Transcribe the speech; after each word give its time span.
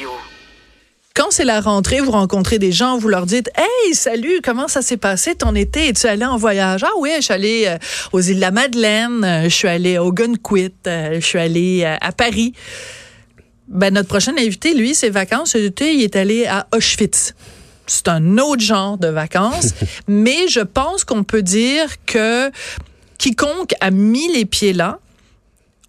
Radio. 0.00 0.10
Quand 1.14 1.26
c'est 1.30 1.44
la 1.44 1.60
rentrée, 1.60 2.00
vous 2.00 2.12
rencontrez 2.12 2.58
des 2.58 2.72
gens, 2.72 2.96
vous 2.96 3.08
leur 3.08 3.26
dites 3.26 3.50
Hey, 3.54 3.94
salut, 3.94 4.40
comment 4.42 4.66
ça 4.66 4.80
s'est 4.80 4.96
passé 4.96 5.34
ton 5.34 5.54
été? 5.54 5.88
Es-tu 5.88 6.06
allé 6.06 6.24
en 6.24 6.38
voyage? 6.38 6.84
Ah 6.84 6.92
oui, 6.98 7.10
je 7.16 7.22
suis 7.22 7.34
allé 7.34 7.64
euh, 7.66 7.76
aux 8.12 8.20
îles 8.20 8.36
de 8.36 8.40
la 8.40 8.50
Madeleine, 8.50 9.22
euh, 9.24 9.44
je 9.44 9.48
suis 9.54 9.68
allé 9.68 9.98
au 9.98 10.12
Gunquit, 10.12 10.72
euh, 10.86 11.16
je 11.20 11.26
suis 11.26 11.38
allé 11.38 11.84
à 11.84 12.12
Paris. 12.12 12.54
Ben, 13.68 13.92
notre 13.92 14.08
prochain 14.08 14.32
invité, 14.38 14.72
lui, 14.72 14.94
ses 14.94 15.10
vacances, 15.10 15.50
cet 15.50 15.62
été, 15.62 15.94
il 15.94 16.02
est 16.02 16.16
allé 16.16 16.46
à 16.46 16.66
Auschwitz. 16.74 17.34
C'est 17.86 18.08
un 18.08 18.38
autre 18.38 18.62
genre 18.62 18.96
de 18.96 19.08
vacances, 19.08 19.74
mais 20.08 20.48
je 20.48 20.60
pense 20.60 21.04
qu'on 21.04 21.24
peut 21.24 21.42
dire 21.42 21.88
que 22.06 22.50
quiconque 23.18 23.74
a 23.80 23.90
mis 23.90 24.32
les 24.32 24.46
pieds 24.46 24.72
là, 24.72 24.98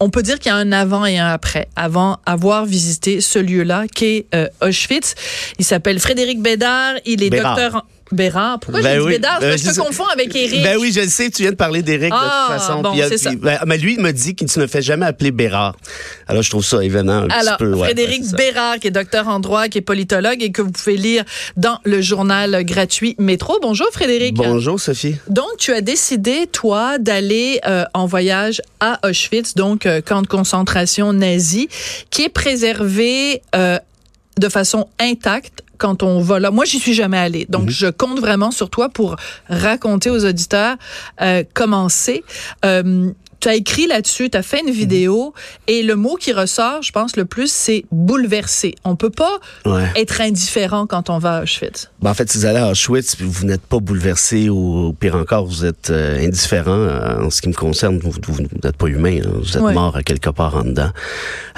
on 0.01 0.09
peut 0.09 0.23
dire 0.23 0.39
qu'il 0.39 0.51
y 0.51 0.53
a 0.53 0.57
un 0.57 0.71
avant 0.71 1.05
et 1.05 1.19
un 1.19 1.27
après, 1.27 1.67
avant 1.75 2.17
avoir 2.25 2.65
visité 2.65 3.21
ce 3.21 3.37
lieu-là, 3.37 3.85
qui 3.87 4.05
est 4.05 4.25
euh, 4.35 4.47
Auschwitz. 4.61 5.13
Il 5.59 5.65
s'appelle 5.65 5.99
Frédéric 5.99 6.41
Bédard. 6.41 6.95
Il 7.05 7.23
est 7.23 7.29
docteur 7.29 7.75
en... 7.75 7.81
Bérard. 8.11 8.59
Pourquoi 8.59 8.81
Ben 8.81 8.93
j'ai 8.93 8.99
dit 8.99 9.05
oui. 9.05 9.11
Bédard? 9.13 9.39
Ben, 9.39 9.57
je 9.57 9.69
te 9.69 9.79
confonds 9.79 10.07
avec 10.07 10.35
Éric. 10.35 10.63
Ben 10.63 10.77
oui, 10.79 10.91
je 10.93 11.01
le 11.01 11.07
sais, 11.07 11.29
tu 11.29 11.41
viens 11.43 11.51
de 11.51 11.55
parler 11.55 11.81
d'Éric 11.81 12.11
Ah, 12.15 12.47
de 12.49 12.53
toute 12.53 12.61
façon. 12.61 12.81
bon, 12.81 12.93
c'est 13.09 13.17
ça. 13.17 13.31
ben, 13.35 13.59
mais 13.65 13.77
lui, 13.77 13.93
il 13.95 13.99
m'a 14.01 14.11
dit 14.11 14.35
qu'il 14.35 14.47
ne 14.55 14.67
fait 14.67 14.81
jamais 14.81 15.05
appeler 15.05 15.31
Bérard. 15.31 15.75
Alors, 16.27 16.41
je 16.43 16.49
trouve 16.49 16.65
ça 16.65 16.83
événement 16.83 17.13
un 17.13 17.27
Alors, 17.29 17.57
petit 17.57 17.63
peu. 17.65 17.73
ouais, 17.73 17.85
Frédéric 17.85 18.23
ouais. 18.23 18.37
Bérard, 18.37 18.79
qui 18.79 18.87
est 18.87 18.91
docteur 18.91 19.27
en 19.27 19.39
droit, 19.39 19.67
qui 19.67 19.77
est 19.77 19.81
politologue 19.81 20.41
et 20.41 20.51
que 20.51 20.61
vous 20.61 20.71
pouvez 20.71 20.97
lire 20.97 21.23
dans 21.57 21.79
le 21.83 22.01
journal 22.01 22.63
gratuit 22.65 23.15
Métro. 23.19 23.57
Bonjour, 23.61 23.87
Frédéric. 23.91 24.35
Bonjour, 24.35 24.79
Sophie. 24.79 25.15
Donc, 25.29 25.47
tu 25.57 25.73
as 25.73 25.81
décidé, 25.81 26.47
toi, 26.51 26.97
d'aller 26.97 27.59
euh, 27.67 27.85
en 27.93 28.05
voyage 28.05 28.61
à 28.79 28.99
Auschwitz, 29.07 29.55
donc 29.55 29.85
euh, 29.85 30.01
camp 30.01 30.21
de 30.21 30.27
concentration 30.27 31.13
nazi, 31.13 31.67
qui 32.09 32.23
est 32.23 32.29
préservé 32.29 33.41
euh, 33.55 33.77
de 34.41 34.49
façon 34.49 34.89
intacte 34.99 35.63
quand 35.77 36.03
on 36.03 36.19
va 36.19 36.39
là. 36.39 36.51
Moi, 36.51 36.65
j'y 36.65 36.79
suis 36.79 36.93
jamais 36.93 37.17
allée. 37.17 37.45
Donc, 37.49 37.69
je 37.69 37.87
compte 37.87 38.19
vraiment 38.19 38.51
sur 38.51 38.69
toi 38.69 38.89
pour 38.89 39.15
raconter 39.49 40.09
aux 40.09 40.25
auditeurs 40.25 40.75
euh, 41.21 41.43
comment 41.53 41.89
c'est. 41.89 42.23
Euh, 42.65 43.11
tu 43.41 43.49
as 43.49 43.55
écrit 43.55 43.87
là-dessus, 43.87 44.29
tu 44.29 44.37
as 44.37 44.43
fait 44.43 44.61
une 44.65 44.71
vidéo 44.71 45.33
et 45.67 45.83
le 45.83 45.95
mot 45.95 46.15
qui 46.15 46.31
ressort, 46.31 46.81
je 46.83 46.91
pense, 46.91 47.15
le 47.17 47.25
plus, 47.25 47.51
c'est 47.51 47.83
bouleversé. 47.91 48.75
On 48.85 48.95
peut 48.95 49.09
pas 49.09 49.39
Ouais. 49.65 49.89
être 49.95 50.21
indifférent 50.21 50.85
quand 50.87 51.09
on 51.09 51.17
va 51.17 51.37
à 51.37 51.43
Auschwitz. 51.43 51.89
Ben, 52.01 52.11
en 52.11 52.13
fait, 52.13 52.31
si 52.31 52.37
vous 52.37 52.45
allez 52.45 52.59
à 52.59 52.69
Auschwitz, 52.69 53.17
vous 53.19 53.45
n'êtes 53.45 53.61
pas 53.61 53.79
bouleversé 53.79 54.49
ou, 54.49 54.87
ou 54.87 54.93
pire 54.93 55.15
encore, 55.15 55.45
vous 55.45 55.65
êtes 55.65 55.89
euh, 55.89 56.25
indifférent 56.25 56.71
euh, 56.71 57.23
en 57.25 57.29
ce 57.29 57.41
qui 57.41 57.49
me 57.49 57.53
concerne. 57.53 57.97
Vous 57.99 58.11
vous- 58.27 58.41
n'êtes 58.63 58.77
pas 58.77 58.87
humain, 58.87 59.19
hein, 59.25 59.29
vous 59.35 59.57
êtes 59.57 59.63
Ouais. 59.63 59.73
mort 59.73 59.95
à 59.97 60.03
quelque 60.03 60.29
part 60.29 60.55
en 60.55 60.63
dedans. 60.63 60.91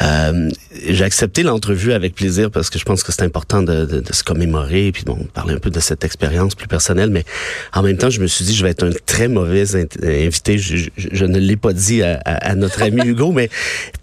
Euh, 0.02 0.50
J'ai 0.88 1.04
accepté 1.04 1.44
l'entrevue 1.44 1.94
avec 1.94 2.16
plaisir 2.16 2.50
parce 2.50 2.70
que 2.70 2.80
je 2.80 2.84
pense 2.86 3.04
que 3.04 3.12
c'est 3.12 3.22
important 3.22 3.62
de, 3.62 3.86
de- 3.86 4.00
de 4.00 4.14
se 4.14 4.24
commémorer 4.24 4.92
puis 4.92 5.04
bon, 5.04 5.16
de 5.18 5.24
parler 5.28 5.54
un 5.54 5.60
peu 5.60 5.70
de 5.70 5.80
cette 5.80 6.04
expérience 6.04 6.56
plus 6.56 6.68
personnelle. 6.68 7.10
Mais 7.12 7.26
en 7.74 7.84
même 7.84 7.98
temps, 7.98 8.10
je 8.10 8.20
me 8.22 8.28
suis 8.28 8.44
dit, 8.46 8.56
je 8.56 8.64
vais 8.64 8.72
être 8.72 8.84
un 8.86 8.92
très 9.06 9.28
mauvais 9.28 9.64
invité. 10.04 10.58
Je, 10.58 10.78
je- 10.78 10.90
je 11.12 11.26
ne 11.26 11.38
l'ai 11.40 11.56
pas 11.58 11.73
dit 11.74 12.02
à, 12.04 12.20
à- 12.26 12.52
à 12.52 12.56
notre 12.56 12.82
ami 12.84 13.02
Hugo, 13.06 13.32
mais 13.32 13.50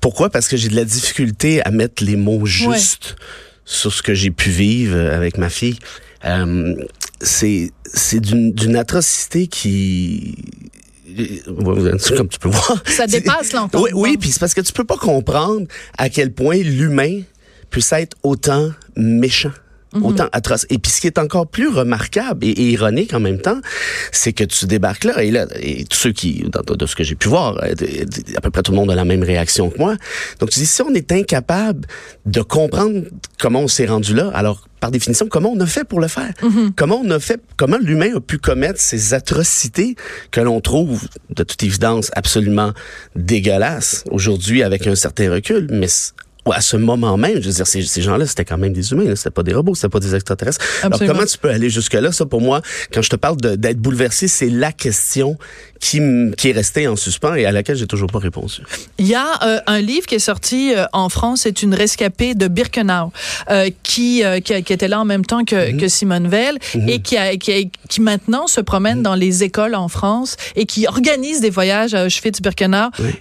pourquoi? 0.00 0.28
Parce 0.30 0.48
que 0.48 0.56
j'ai 0.56 0.68
de 0.68 0.76
la 0.76 0.84
difficulté 0.84 1.64
à 1.64 1.70
mettre 1.70 2.04
les 2.04 2.16
mots 2.16 2.44
justes 2.46 3.16
sur 3.64 3.92
ce 3.92 4.02
que 4.02 4.14
j'ai 4.14 4.30
pu 4.30 4.50
vivre 4.50 4.98
avec 4.98 5.38
ma 5.38 5.48
fille. 5.48 5.78
Euh, 6.24 6.74
c'est 7.22 7.70
c'est 7.92 8.20
d'une 8.20 8.76
atrocité 8.76 9.46
qui 9.46 10.36
comme 12.16 12.28
tu 12.28 12.38
peux 12.38 12.48
voir. 12.48 12.82
Ça 12.86 13.06
dépasse 13.06 13.52
l'entendement. 13.52 13.86
Oui, 13.94 14.10
oui, 14.10 14.16
puis 14.16 14.30
c'est 14.30 14.38
parce 14.40 14.54
que 14.54 14.60
tu 14.60 14.72
peux 14.72 14.84
pas 14.84 14.96
comprendre 14.96 15.66
à 15.98 16.08
quel 16.08 16.32
point 16.32 16.56
l'humain 16.58 17.22
puisse 17.70 17.92
être 17.92 18.16
autant 18.22 18.70
méchant. 18.96 19.52
Mhm. 19.92 20.04
Autant 20.04 20.28
atroce. 20.32 20.66
Et 20.70 20.78
puis 20.78 20.92
ce 20.92 21.00
qui 21.00 21.06
est 21.08 21.18
encore 21.18 21.48
plus 21.48 21.68
remarquable 21.68 22.44
et, 22.44 22.50
et 22.50 22.70
ironique 22.70 23.12
en 23.12 23.20
même 23.20 23.40
temps, 23.40 23.60
c'est 24.12 24.32
que 24.32 24.44
tu 24.44 24.66
débarques 24.66 25.04
là 25.04 25.22
et 25.22 25.30
là, 25.30 25.46
et 25.60 25.84
tous 25.84 25.96
ceux 25.98 26.12
qui, 26.12 26.44
de 26.44 26.86
ce 26.86 26.94
que 26.94 27.02
j'ai 27.02 27.16
pu 27.16 27.28
voir, 27.28 27.58
euh, 27.62 27.74
à 28.36 28.40
peu 28.40 28.50
près 28.50 28.62
tout 28.62 28.72
le 28.72 28.76
monde 28.76 28.90
a 28.90 28.94
la 28.94 29.04
même 29.04 29.22
réaction 29.22 29.68
que 29.70 29.78
moi. 29.78 29.96
Donc 30.38 30.50
tu 30.50 30.60
dis, 30.60 30.66
si 30.66 30.82
on 30.82 30.94
est 30.94 31.10
incapable 31.12 31.88
de 32.26 32.40
comprendre 32.40 33.02
comment 33.38 33.60
on 33.60 33.68
s'est 33.68 33.86
rendu 33.86 34.14
là, 34.14 34.30
alors 34.32 34.62
par 34.78 34.90
définition, 34.90 35.26
comment 35.28 35.50
on 35.50 35.60
a 35.60 35.66
fait 35.66 35.84
pour 35.84 36.00
le 36.00 36.08
faire? 36.08 36.32
Comment 36.74 37.02
on 37.04 37.10
a 37.10 37.20
fait, 37.20 37.40
comment 37.56 37.76
l'humain 37.78 38.16
a 38.16 38.20
pu 38.20 38.38
commettre 38.38 38.80
ces 38.80 39.12
atrocités 39.12 39.94
que 40.30 40.40
l'on 40.40 40.60
trouve, 40.60 41.06
de 41.28 41.42
toute 41.42 41.62
évidence, 41.62 42.10
absolument 42.14 42.72
dégueulasses 43.14 44.04
aujourd'hui 44.10 44.62
avec 44.62 44.86
un 44.86 44.94
certain 44.94 45.30
recul, 45.30 45.66
mais 45.70 45.88
à 46.50 46.60
ce 46.60 46.76
moment 46.76 47.16
même, 47.16 47.40
je 47.40 47.48
veux 47.48 47.54
dire, 47.54 47.66
ces, 47.66 47.82
ces 47.82 48.02
gens-là, 48.02 48.26
c'était 48.26 48.44
quand 48.44 48.58
même 48.58 48.72
des 48.72 48.92
humains, 48.92 49.14
c'était 49.14 49.30
pas 49.30 49.42
des 49.42 49.52
robots, 49.52 49.74
c'était 49.74 49.88
pas 49.88 50.00
des 50.00 50.14
extraterrestres. 50.14 50.64
Absolument. 50.82 50.96
Alors 50.96 51.16
comment 51.16 51.26
tu 51.26 51.38
peux 51.38 51.50
aller 51.50 51.70
jusque-là? 51.70 52.12
Ça, 52.12 52.26
pour 52.26 52.40
moi, 52.40 52.62
quand 52.92 53.02
je 53.02 53.10
te 53.10 53.16
parle 53.16 53.36
d'être 53.36 53.78
bouleversé, 53.78 54.28
c'est 54.28 54.48
la 54.48 54.72
question 54.72 55.36
qui, 55.80 55.98
est 55.98 56.52
restée 56.52 56.86
en 56.86 56.94
suspens 56.94 57.34
et 57.34 57.46
à 57.46 57.52
laquelle 57.52 57.76
j'ai 57.76 57.86
toujours 57.86 58.10
pas 58.10 58.18
répondu. 58.18 58.60
Il 58.98 59.06
y 59.06 59.14
a 59.14 59.26
euh, 59.42 59.60
un 59.66 59.80
livre 59.80 60.06
qui 60.06 60.14
est 60.16 60.18
sorti 60.18 60.74
euh, 60.74 60.84
en 60.92 61.08
France, 61.08 61.40
c'est 61.42 61.62
une 61.62 61.74
rescapée 61.74 62.34
de 62.34 62.48
Birkenau, 62.48 63.12
euh, 63.50 63.70
qui, 63.82 64.22
qui, 64.44 64.52
était 64.52 64.88
là 64.88 65.00
en 65.00 65.04
même 65.06 65.24
temps 65.24 65.44
que, 65.44 65.76
que 65.78 65.88
Simone 65.88 66.28
Veil 66.28 66.58
et 66.86 67.00
qui, 67.00 67.16
a, 67.16 67.36
qui, 67.36 67.52
a- 67.52 67.68
qui 67.88 68.00
maintenant 68.02 68.46
se 68.46 68.60
promène 68.60 69.02
dans 69.02 69.14
les 69.14 69.42
écoles 69.42 69.74
en 69.74 69.88
France 69.88 70.36
et 70.54 70.66
qui 70.66 70.86
organise 70.86 71.40
des 71.40 71.50
voyages 71.50 71.94
à 71.94 72.04
Auschwitz-Birkenau 72.06 72.90
Oui. 72.98 73.14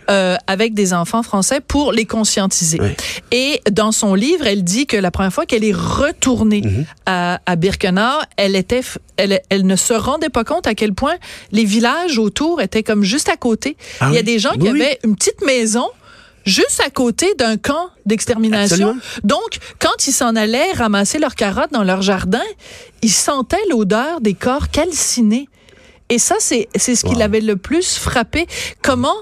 avec 0.47 0.73
des 0.73 0.93
enfants 0.93 1.23
français 1.23 1.61
pour 1.65 1.93
les 1.93 2.05
conscientiser. 2.05 2.79
Oui. 2.81 2.89
Et 3.31 3.61
dans 3.71 3.91
son 3.93 4.13
livre, 4.15 4.45
elle 4.45 4.63
dit 4.63 4.85
que 4.85 4.97
la 4.97 5.11
première 5.11 5.33
fois 5.33 5.45
qu'elle 5.45 5.63
est 5.63 5.73
retournée 5.75 6.61
à, 7.05 7.39
à 7.45 7.55
Birkenau, 7.55 8.19
elle 8.35 8.55
était, 8.57 8.81
elle, 9.17 9.39
elle 9.49 9.65
ne 9.65 9.75
se 9.77 9.93
rendait 9.93 10.29
pas 10.29 10.43
compte 10.43 10.67
à 10.67 10.75
quel 10.75 10.93
point 10.93 11.15
les 11.51 11.63
villages 11.65 12.17
autour 12.17 12.48
étaient 12.59 12.83
comme 12.83 13.03
juste 13.03 13.29
à 13.29 13.37
côté. 13.37 13.77
Ah 13.99 14.07
Il 14.09 14.13
y 14.13 14.17
a 14.17 14.19
oui? 14.21 14.23
des 14.25 14.39
gens 14.39 14.53
qui 14.53 14.61
Oui, 14.71 14.81
avaient 14.81 14.99
une 15.03 15.15
petite 15.15 15.41
maison 15.45 15.87
juste 16.45 16.81
à 16.83 16.89
côté 16.89 17.35
d'un 17.35 17.57
camp 17.57 17.89
d'extermination. 18.05 18.97
Donc, 19.23 19.59
quand 19.79 20.07
ils 20.07 20.11
s'en 20.13 20.35
allaient 20.35 20.71
ramasser 20.73 21.19
leurs 21.19 21.35
carottes 21.35 21.71
dans 21.71 21.83
leur 21.83 22.01
jardin, 22.01 22.41
ils 23.03 23.11
sentaient 23.11 23.57
l'odeur 23.69 24.19
des 24.21 24.33
corps 24.33 24.69
calcinés. 24.69 25.47
Et 26.09 26.17
ça, 26.17 26.35
c'est 26.39 26.67
c'est 26.75 26.95
ce 26.95 27.03
qui 27.03 27.13
Wow. 27.13 27.19
l'avait 27.19 27.41
le 27.41 27.55
plus 27.55 27.97
frappé. 27.97 28.47
Comment, 28.81 29.13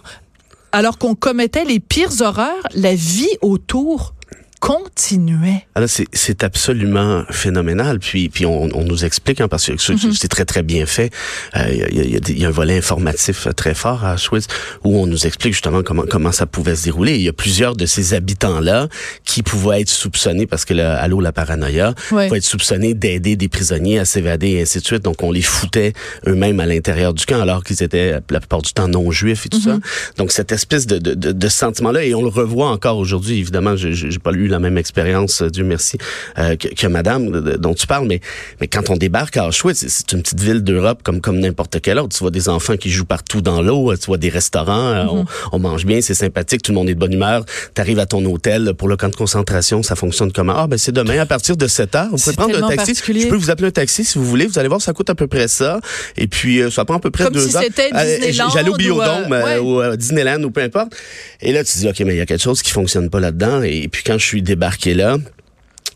alors 0.71 0.97
qu'on 0.97 1.15
commettait 1.15 1.65
les 1.65 1.79
pires 1.81 2.21
horreurs, 2.21 2.63
la 2.75 2.95
vie 2.95 3.27
autour 3.41 4.13
continuait. 4.59 5.65
Alors, 5.75 5.89
c'est, 5.89 6.07
c'est 6.13 6.43
absolument 6.43 7.23
phénoménal. 7.29 7.99
Puis, 7.99 8.29
puis 8.29 8.45
on, 8.45 8.63
on 8.75 8.83
nous 8.83 9.05
explique, 9.05 9.41
hein, 9.41 9.47
parce 9.47 9.65
que 9.67 9.77
c'est, 9.77 9.93
Mm-hmm. 9.97 10.27
très, 10.27 10.45
très 10.45 10.63
bien 10.63 10.85
fait. 10.85 11.11
Euh, 11.55 11.67
Il 11.71 11.77
y, 11.77 11.83
a, 11.83 11.87
il 11.89 12.11
y 12.11 12.15
a 12.15 12.41
y 12.41 12.45
a 12.45 12.47
un 12.47 12.51
volet 12.51 12.77
informatif 12.77 13.47
très 13.55 13.73
fort 13.73 14.05
à 14.05 14.15
Auschwitz 14.15 14.47
où 14.83 14.97
on 14.99 15.07
nous 15.07 15.25
explique 15.25 15.53
justement 15.53 15.81
comment, 15.83 16.03
comment 16.09 16.31
ça 16.31 16.45
pouvait 16.45 16.75
se 16.75 16.83
dérouler. 16.85 17.15
Il 17.15 17.21
y 17.21 17.27
a 17.29 17.33
plusieurs 17.33 17.75
de 17.75 17.85
ces 17.85 18.13
habitants-là 18.13 18.87
qui 19.25 19.43
pouvaient 19.43 19.81
être 19.81 19.89
soupçonnés, 19.89 20.45
parce 20.47 20.65
que 20.65 20.73
le, 20.73 20.83
allô, 20.83 21.19
la 21.21 21.31
paranoïa, 21.31 21.93
Ouais. 22.11 22.27
pouvaient 22.27 22.37
être 22.39 22.43
soupçonnés 22.43 22.93
d'aider 22.93 23.35
des 23.35 23.47
prisonniers 23.49 23.99
à 23.99 24.05
s'évader 24.05 24.49
et 24.49 24.61
ainsi 24.61 24.79
de 24.79 24.85
suite. 24.85 25.03
Donc, 25.03 25.23
on 25.23 25.31
les 25.31 25.41
foutait 25.41 25.93
eux-mêmes 26.27 26.59
à 26.59 26.65
l'intérieur 26.65 27.13
du 27.13 27.25
camp, 27.25 27.41
alors 27.41 27.63
qu'ils 27.63 27.81
étaient 27.83 28.13
la 28.29 28.39
plupart 28.39 28.61
du 28.61 28.71
temps 28.73 28.87
non-juifs 28.87 29.45
et 29.45 29.49
tout 29.49 29.59
ça. 29.61 29.77
Donc, 30.17 30.31
cette 30.31 30.51
espèce 30.51 30.85
de, 30.87 30.97
de, 30.97 31.13
de, 31.13 31.31
de 31.31 31.47
sentiment-là, 31.47 32.03
et 32.03 32.13
on 32.15 32.21
le 32.21 32.27
revoit 32.29 32.69
encore 32.69 32.97
aujourd'hui, 32.97 33.39
évidemment, 33.39 33.75
je 33.75 33.91
j'ai 33.91 34.19
pas 34.19 34.31
eu 34.47 34.49
la 34.49 34.59
même 34.59 34.77
expérience, 34.77 35.41
euh, 35.41 35.49
Dieu 35.49 35.63
merci, 35.63 35.97
euh, 36.39 36.55
que, 36.55 36.67
que 36.69 36.87
madame 36.87 37.29
de- 37.31 37.57
dont 37.57 37.73
tu 37.73 37.85
parles, 37.87 38.07
mais, 38.07 38.21
mais 38.59 38.67
quand 38.67 38.89
on 38.89 38.95
débarque 38.97 39.37
à 39.37 39.47
Auschwitz, 39.47 39.85
c'est- 39.87 40.11
une 40.13 40.21
petite 40.21 40.39
ville 40.41 40.61
d'Europe 40.63 41.01
comme, 41.03 41.21
comme 41.21 41.39
n'importe 41.39 41.79
quelle 41.81 41.99
autre. 41.99 42.15
Tu 42.15 42.19
vois 42.23 42.31
des 42.31 42.49
enfants 42.49 42.77
qui 42.77 42.89
jouent 42.89 43.05
partout 43.05 43.41
dans 43.41 43.61
l'eau, 43.61 43.91
euh, 43.91 43.97
tu 43.97 44.05
vois 44.07 44.17
des 44.17 44.29
restaurants, 44.29 44.87
euh, 44.89 45.05
on, 45.09 45.25
on 45.51 45.59
mange 45.59 45.85
bien, 45.85 46.01
c'est 46.01 46.13
sympathique, 46.13 46.61
tout 46.61 46.71
le 46.71 46.75
monde 46.77 46.89
est 46.89 46.95
de 46.95 46.99
bonne 46.99 47.13
humeur. 47.13 47.43
Tu 47.75 47.81
arrives 47.81 47.99
à 47.99 48.05
ton 48.05 48.23
hôtel 48.25 48.73
pour 48.77 48.87
le 48.87 48.95
camp 48.97 49.09
de 49.09 49.15
concentration, 49.15 49.83
ça 49.83 49.95
fonctionne 49.95 50.31
comment? 50.31 50.53
Ah, 50.57 50.67
ben 50.67 50.77
c'est 50.77 50.91
demain 50.91 51.19
à 51.19 51.25
partir 51.25 51.57
de 51.57 51.67
7 51.67 51.95
heures. 51.95 52.07
Vous 52.11 52.17
pouvez 52.17 52.35
prendre 52.35 52.55
un 52.63 52.75
taxi. 52.75 52.93
Je 52.95 53.27
peux 53.27 53.35
vous 53.35 53.49
appeler 53.51 53.67
un 53.67 53.71
taxi 53.71 54.03
si 54.05 54.17
vous 54.17 54.25
voulez. 54.25 54.45
Vous 54.47 54.57
allez 54.59 54.67
voir, 54.69 54.81
ça 54.81 54.93
coûte 54.93 55.09
à 55.09 55.15
peu 55.15 55.27
près 55.27 55.47
ça. 55.47 55.79
Et 56.15 56.27
puis, 56.27 56.61
euh, 56.61 56.69
ça 56.71 56.85
prend 56.85 56.95
à 56.95 56.99
peu 56.99 57.11
près 57.11 57.25
Comme 57.25 57.33
deux 57.33 57.41
si 57.41 57.51
c'était 57.51 57.91
Disneyland 57.91 58.49
J'allais 58.53 58.69
au 58.69 58.75
ou, 58.75 59.01
euh, 59.01 59.27
ouais. 59.29 59.59
ou 59.59 59.79
à 59.81 59.97
Disneyland 59.97 60.41
ou 60.43 60.51
peu 60.51 60.61
importe. 60.61 60.93
Et 61.41 61.51
là, 61.51 61.63
tu 61.63 61.73
te 61.73 61.77
dis, 61.79 61.87
OK, 61.87 61.99
mais 62.01 62.15
il 62.15 62.17
y 62.17 62.21
a 62.21 62.25
quelque 62.25 62.41
chose 62.43 62.61
qui 62.61 62.71
fonctionne 62.71 63.09
pas 63.09 63.19
là-dedans. 63.19 63.61
Et 63.63 63.87
puis, 63.87 64.03
quand 64.05 64.17
je 64.17 64.25
suis 64.25 64.36
débarqué 64.41 64.93
là, 64.93 65.17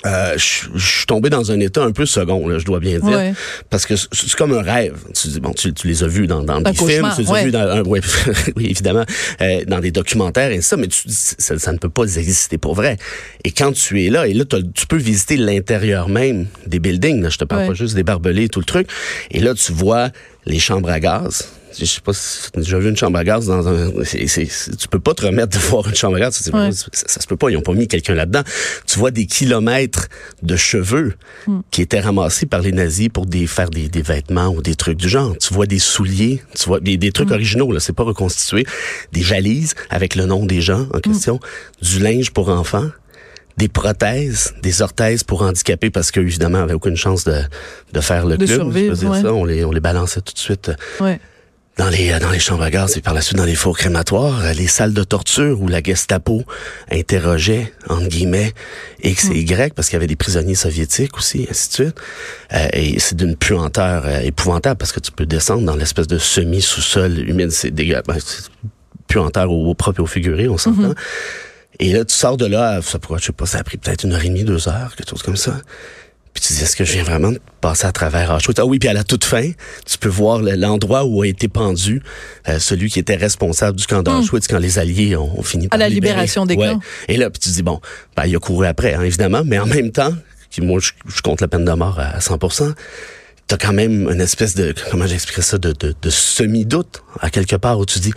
euh, 0.05 0.33
je 0.35 0.67
je 0.73 0.97
suis 0.97 1.05
tombé 1.05 1.29
dans 1.29 1.51
un 1.51 1.59
état 1.59 1.83
un 1.83 1.91
peu 1.91 2.05
second, 2.05 2.47
là, 2.47 2.57
je 2.57 2.65
dois 2.65 2.79
bien 2.79 2.99
dire, 2.99 3.17
Ouais. 3.17 3.33
parce 3.69 3.85
que 3.85 3.95
c'est 3.95 4.33
comme 4.33 4.53
un 4.53 4.61
rêve. 4.61 4.97
Tu, 5.13 5.27
dis, 5.27 5.39
bon, 5.39 5.53
tu, 5.53 5.73
tu 5.73 5.88
les 5.88 6.03
as 6.03 6.07
vus 6.07 6.25
dans, 6.25 6.41
des 6.41 6.73
films, 6.73 7.09
tu 7.15 7.21
les 7.21 7.31
as 7.31 7.43
vus 7.43 7.51
dans 7.51 7.59
un, 7.59 7.83
ouais, 7.83 8.01
oui, 8.55 8.67
évidemment, 8.69 9.05
euh, 9.41 9.63
dans 9.67 9.79
des 9.79 9.91
documentaires 9.91 10.51
et 10.51 10.61
ça, 10.61 10.75
mais 10.77 10.88
tu, 10.88 11.07
dis, 11.07 11.13
ça, 11.15 11.59
ça 11.59 11.71
ne 11.71 11.77
peut 11.77 11.89
pas 11.89 12.03
exister 12.17 12.57
pour 12.57 12.73
vrai. 12.73 12.97
Et 13.43 13.51
quand 13.51 13.73
tu 13.73 14.03
es 14.03 14.09
là, 14.09 14.27
et 14.27 14.33
là, 14.33 14.43
tu 14.45 14.88
peux 14.88 14.97
visiter 14.97 15.38
l'intérieur 15.38 16.09
même 16.09 16.47
des 16.65 16.79
buildings. 16.79 17.21
Là, 17.21 17.29
je 17.29 17.38
te 17.38 17.45
parle 17.45 17.67
pas 17.67 17.73
juste 17.73 17.95
des 17.95 18.03
barbelés 18.03 18.45
et 18.45 18.49
tout 18.49 18.59
le 18.59 18.65
truc. 18.65 18.88
Et 19.29 19.39
là, 19.39 19.53
tu 19.53 19.71
vois 19.71 20.09
les 20.45 20.59
chambres 20.59 20.89
à 20.89 20.99
gaz 20.99 21.47
je 21.77 21.85
sais 21.85 22.01
pas 22.01 22.13
si 22.13 22.51
tu 22.51 22.59
as 22.59 22.62
déjà 22.62 22.79
vu 22.79 22.89
une 22.89 22.97
chambre 22.97 23.18
à 23.18 23.23
gaz 23.23 23.47
dans 23.47 23.68
un, 23.68 23.91
tu 23.91 24.88
peux 24.89 25.00
pas 25.00 25.13
te 25.13 25.25
remettre 25.25 25.57
de 25.57 25.63
voir 25.69 25.88
une 25.88 25.95
chambre 25.95 26.18
à 26.18 26.19
gaz. 26.19 26.35
Ça, 26.35 26.71
ça, 26.91 27.21
se 27.21 27.27
peut 27.27 27.38
pas. 27.38 27.50
Ils 27.50 27.57
ont 27.57 27.62
pas 27.62 27.73
mis 27.73 27.88
quelqu'un 27.88 28.15
là-dedans. 28.15 28.44
Tu 28.85 29.00
vois 29.00 29.12
des 29.12 29.25
kilomètres 29.25 30.07
de 30.44 30.56
cheveux 30.56 31.13
hmm. 31.47 31.59
qui 31.71 31.81
étaient 31.81 32.00
ramassés 32.00 32.45
par 32.45 32.62
les 32.62 32.71
nazis 32.71 33.09
pour 33.09 33.25
des, 33.25 33.47
faire 33.47 33.69
des, 33.69 33.88
des, 33.89 34.01
vêtements 34.01 34.50
ou 34.50 34.62
des 34.62 34.75
trucs 34.75 34.97
du 34.97 35.09
genre. 35.09 35.35
Tu 35.38 35.53
vois 35.53 35.65
des 35.65 35.79
souliers, 35.79 36.41
tu 36.57 36.65
vois 36.65 36.79
des, 36.79 36.97
des 36.97 37.12
trucs 37.12 37.29
hmm. 37.29 37.33
originaux, 37.33 37.71
là. 37.71 37.79
C'est 37.79 37.94
pas 37.94 38.03
reconstitué. 38.03 38.65
Des 39.12 39.21
valises 39.21 39.75
avec 39.89 40.15
le 40.15 40.25
nom 40.25 40.45
des 40.45 40.62
gens 40.62 40.88
en 40.94 40.97
hmm. 40.97 41.01
question. 41.01 41.39
Du 41.81 42.00
linge 42.00 42.31
pour 42.31 42.50
enfants 42.50 42.89
des 43.57 43.67
prothèses, 43.67 44.56
des 44.63 44.81
orthèses 44.81 45.24
pour 45.24 45.44
handicapés 45.44 45.89
parce 45.91 46.09
qu'évidemment, 46.09 46.59
on 46.59 46.63
avait 46.63 46.74
aucune 46.74 46.95
chance 46.95 47.25
de, 47.25 47.41
de 47.94 48.01
faire 48.01 48.25
le 48.25 48.38
club. 48.38 48.62
on 49.25 49.45
les, 49.45 49.65
on 49.65 49.71
les 49.71 49.79
balançait 49.79 50.21
tout 50.21 50.33
de 50.33 50.39
suite. 50.39 50.71
Ouais 51.00 51.19
dans 51.81 51.89
les 51.89 52.19
dans 52.19 52.29
les 52.29 52.37
chambres 52.37 52.61
à 52.61 52.69
gaz 52.69 52.95
et 52.95 53.01
par 53.01 53.15
la 53.15 53.21
suite 53.21 53.37
dans 53.37 53.45
les 53.45 53.55
fours 53.55 53.75
crématoires, 53.75 54.39
euh, 54.45 54.53
les 54.53 54.67
salles 54.67 54.93
de 54.93 55.03
torture 55.03 55.59
où 55.59 55.67
la 55.67 55.81
Gestapo 55.81 56.43
interrogeait 56.91 57.73
entre 57.89 58.07
guillemets 58.07 58.53
X 59.03 59.29
et 59.31 59.39
Y 59.39 59.73
parce 59.73 59.87
qu'il 59.87 59.95
y 59.95 59.97
avait 59.97 60.05
des 60.05 60.15
prisonniers 60.15 60.53
soviétiques 60.53 61.17
aussi, 61.17 61.47
ainsi 61.49 61.69
de 61.69 61.73
suite. 61.73 61.95
Euh, 62.53 62.67
et 62.73 62.99
c'est 62.99 63.15
d'une 63.15 63.35
puanteur 63.35 64.03
euh, 64.05 64.19
épouvantable 64.19 64.77
parce 64.77 64.91
que 64.91 64.99
tu 64.99 65.11
peux 65.11 65.25
descendre 65.25 65.63
dans 65.63 65.75
l'espèce 65.75 66.05
de 66.05 66.19
semi 66.19 66.61
sous-sol 66.61 67.17
humide, 67.27 67.49
c'est 67.49 67.71
dégueulasse, 67.71 68.03
ben, 68.05 68.17
puanteur 69.07 69.51
au, 69.51 69.73
propre 69.73 70.01
et 70.01 70.03
au 70.03 70.07
figuré, 70.07 70.47
on 70.47 70.59
s'entend. 70.59 70.89
Mm-hmm. 70.89 70.95
Et 71.79 71.93
là, 71.93 72.05
tu 72.05 72.13
sors 72.13 72.37
de 72.37 72.45
là, 72.45 72.79
ça 72.83 72.99
pourrait, 72.99 73.19
je 73.19 73.25
sais 73.25 73.31
pas, 73.31 73.47
ça 73.47 73.57
a 73.57 73.63
pris 73.63 73.77
peut-être 73.77 74.03
une 74.03 74.13
heure 74.13 74.23
et 74.23 74.29
demie, 74.29 74.43
deux 74.43 74.69
heures, 74.69 74.95
quelque 74.95 75.09
chose 75.09 75.23
comme 75.23 75.35
ça. 75.35 75.59
Puis 76.33 76.43
tu 76.43 76.53
dis, 76.53 76.63
est-ce 76.63 76.75
que 76.75 76.85
je 76.85 76.93
viens 76.93 77.03
vraiment 77.03 77.31
de 77.31 77.39
passer 77.59 77.85
à 77.85 77.91
travers 77.91 78.31
Auschwitz? 78.31 78.59
Ah 78.59 78.65
oui, 78.65 78.79
puis 78.79 78.89
à 78.89 78.93
la 78.93 79.03
toute 79.03 79.25
fin, 79.25 79.51
tu 79.85 79.97
peux 79.97 80.09
voir 80.09 80.39
l'endroit 80.41 81.03
où 81.03 81.21
a 81.21 81.27
été 81.27 81.47
pendu 81.47 82.01
euh, 82.47 82.59
celui 82.59 82.89
qui 82.89 82.99
était 82.99 83.15
responsable 83.15 83.77
du 83.77 83.85
camp 83.85 84.01
d'Auschwitz 84.01 84.47
quand 84.47 84.59
les 84.59 84.79
Alliés 84.79 85.15
ont, 85.15 85.41
fini 85.43 85.67
par 85.67 85.75
À 85.75 85.79
la 85.79 85.89
libération 85.89 86.45
des 86.45 86.55
camps. 86.55 86.79
Et 87.07 87.17
là, 87.17 87.29
puis 87.29 87.39
tu 87.39 87.49
dis, 87.49 87.63
bon, 87.63 87.81
ben, 88.15 88.25
il 88.25 88.35
a 88.35 88.39
couru 88.39 88.65
après, 88.65 88.93
hein, 88.93 89.01
évidemment, 89.01 89.43
mais 89.45 89.59
en 89.59 89.65
même 89.65 89.91
temps, 89.91 90.13
moi, 90.59 90.79
je, 90.79 91.21
compte 91.21 91.41
la 91.41 91.47
peine 91.47 91.65
de 91.65 91.71
mort 91.71 91.99
à 91.99 92.19
100 92.19 92.37
t'as 93.47 93.57
quand 93.57 93.73
même 93.73 94.09
une 94.09 94.21
espèce 94.21 94.55
de, 94.55 94.73
comment 94.89 95.07
j'expliquerais 95.07 95.41
ça, 95.41 95.57
de, 95.57 95.73
de, 95.73 95.93
de 96.01 96.09
semi-doute, 96.09 97.03
à 97.19 97.29
quelque 97.29 97.57
part, 97.57 97.79
où 97.79 97.85
tu 97.85 97.99
dis, 97.99 98.13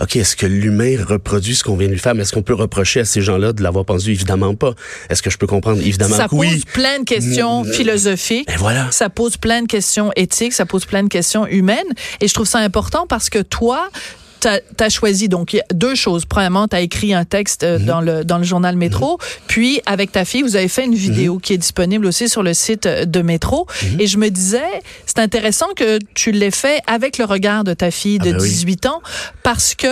OK, 0.00 0.16
est-ce 0.16 0.34
que 0.34 0.46
l'humain 0.46 0.96
reproduit 1.06 1.54
ce 1.54 1.62
qu'on 1.62 1.76
vient 1.76 1.88
de 1.88 1.92
lui 1.92 2.00
faire? 2.00 2.14
Mais 2.14 2.22
est-ce 2.22 2.32
qu'on 2.32 2.42
peut 2.42 2.54
reprocher 2.54 3.00
à 3.00 3.04
ces 3.04 3.20
gens-là 3.20 3.52
de 3.52 3.62
l'avoir 3.62 3.84
pendu? 3.84 4.10
Évidemment 4.10 4.54
pas. 4.54 4.72
Est-ce 5.10 5.22
que 5.22 5.28
je 5.28 5.36
peux 5.36 5.46
comprendre? 5.46 5.80
Évidemment 5.80 6.16
ça 6.16 6.26
que 6.26 6.34
oui. 6.34 6.48
Ça 6.48 6.54
pose 6.54 6.64
plein 6.72 6.98
de 7.00 7.04
questions 7.04 7.64
mm. 7.64 7.72
philosophiques. 7.72 8.50
Et 8.50 8.56
voilà. 8.56 8.90
Ça 8.92 9.10
pose 9.10 9.36
plein 9.36 9.62
de 9.62 9.66
questions 9.66 10.10
éthiques, 10.16 10.54
ça 10.54 10.64
pose 10.64 10.86
plein 10.86 11.02
de 11.02 11.08
questions 11.08 11.46
humaines. 11.46 11.92
Et 12.20 12.28
je 12.28 12.34
trouve 12.34 12.46
ça 12.46 12.60
important 12.60 13.06
parce 13.06 13.28
que 13.28 13.40
toi, 13.40 13.90
tu 14.40 14.84
as, 14.84 14.88
choisi. 14.88 15.28
Donc 15.28 15.56
deux 15.72 15.94
choses. 15.94 16.24
Premièrement, 16.24 16.68
tu 16.68 16.76
as 16.76 16.80
écrit 16.80 17.14
un 17.14 17.24
texte 17.24 17.62
euh, 17.62 17.78
mhm. 17.78 17.84
dans 17.84 18.00
le 18.00 18.24
dans 18.24 18.38
le 18.38 18.44
journal 18.44 18.76
Métro, 18.76 19.12
mhm. 19.12 19.18
puis 19.46 19.80
avec 19.86 20.12
ta 20.12 20.24
fille, 20.24 20.42
vous 20.42 20.56
avez 20.56 20.68
fait 20.68 20.84
une 20.84 20.94
vidéo 20.94 21.34
mhm. 21.34 21.40
qui 21.40 21.52
est 21.52 21.58
disponible 21.58 22.06
aussi 22.06 22.28
sur 22.28 22.42
le 22.42 22.54
site 22.54 22.86
euh, 22.86 23.04
de 23.04 23.22
Métro. 23.22 23.66
Et 23.98 24.06
je 24.06 24.18
me 24.18 24.28
disais, 24.28 24.60
c'est 25.06 25.18
intéressant 25.18 25.66
que 25.76 25.98
tu 26.14 26.32
l'aies 26.32 26.50
fait 26.50 26.82
avec 26.86 27.18
le 27.18 27.24
regard 27.24 27.64
de 27.64 27.74
ta 27.74 27.90
fille 27.90 28.18
de 28.18 28.32
18 28.32 28.80
ah, 28.84 28.88
ben 28.88 28.90
ans. 28.90 29.02
Parce 29.42 29.74
que 29.74 29.86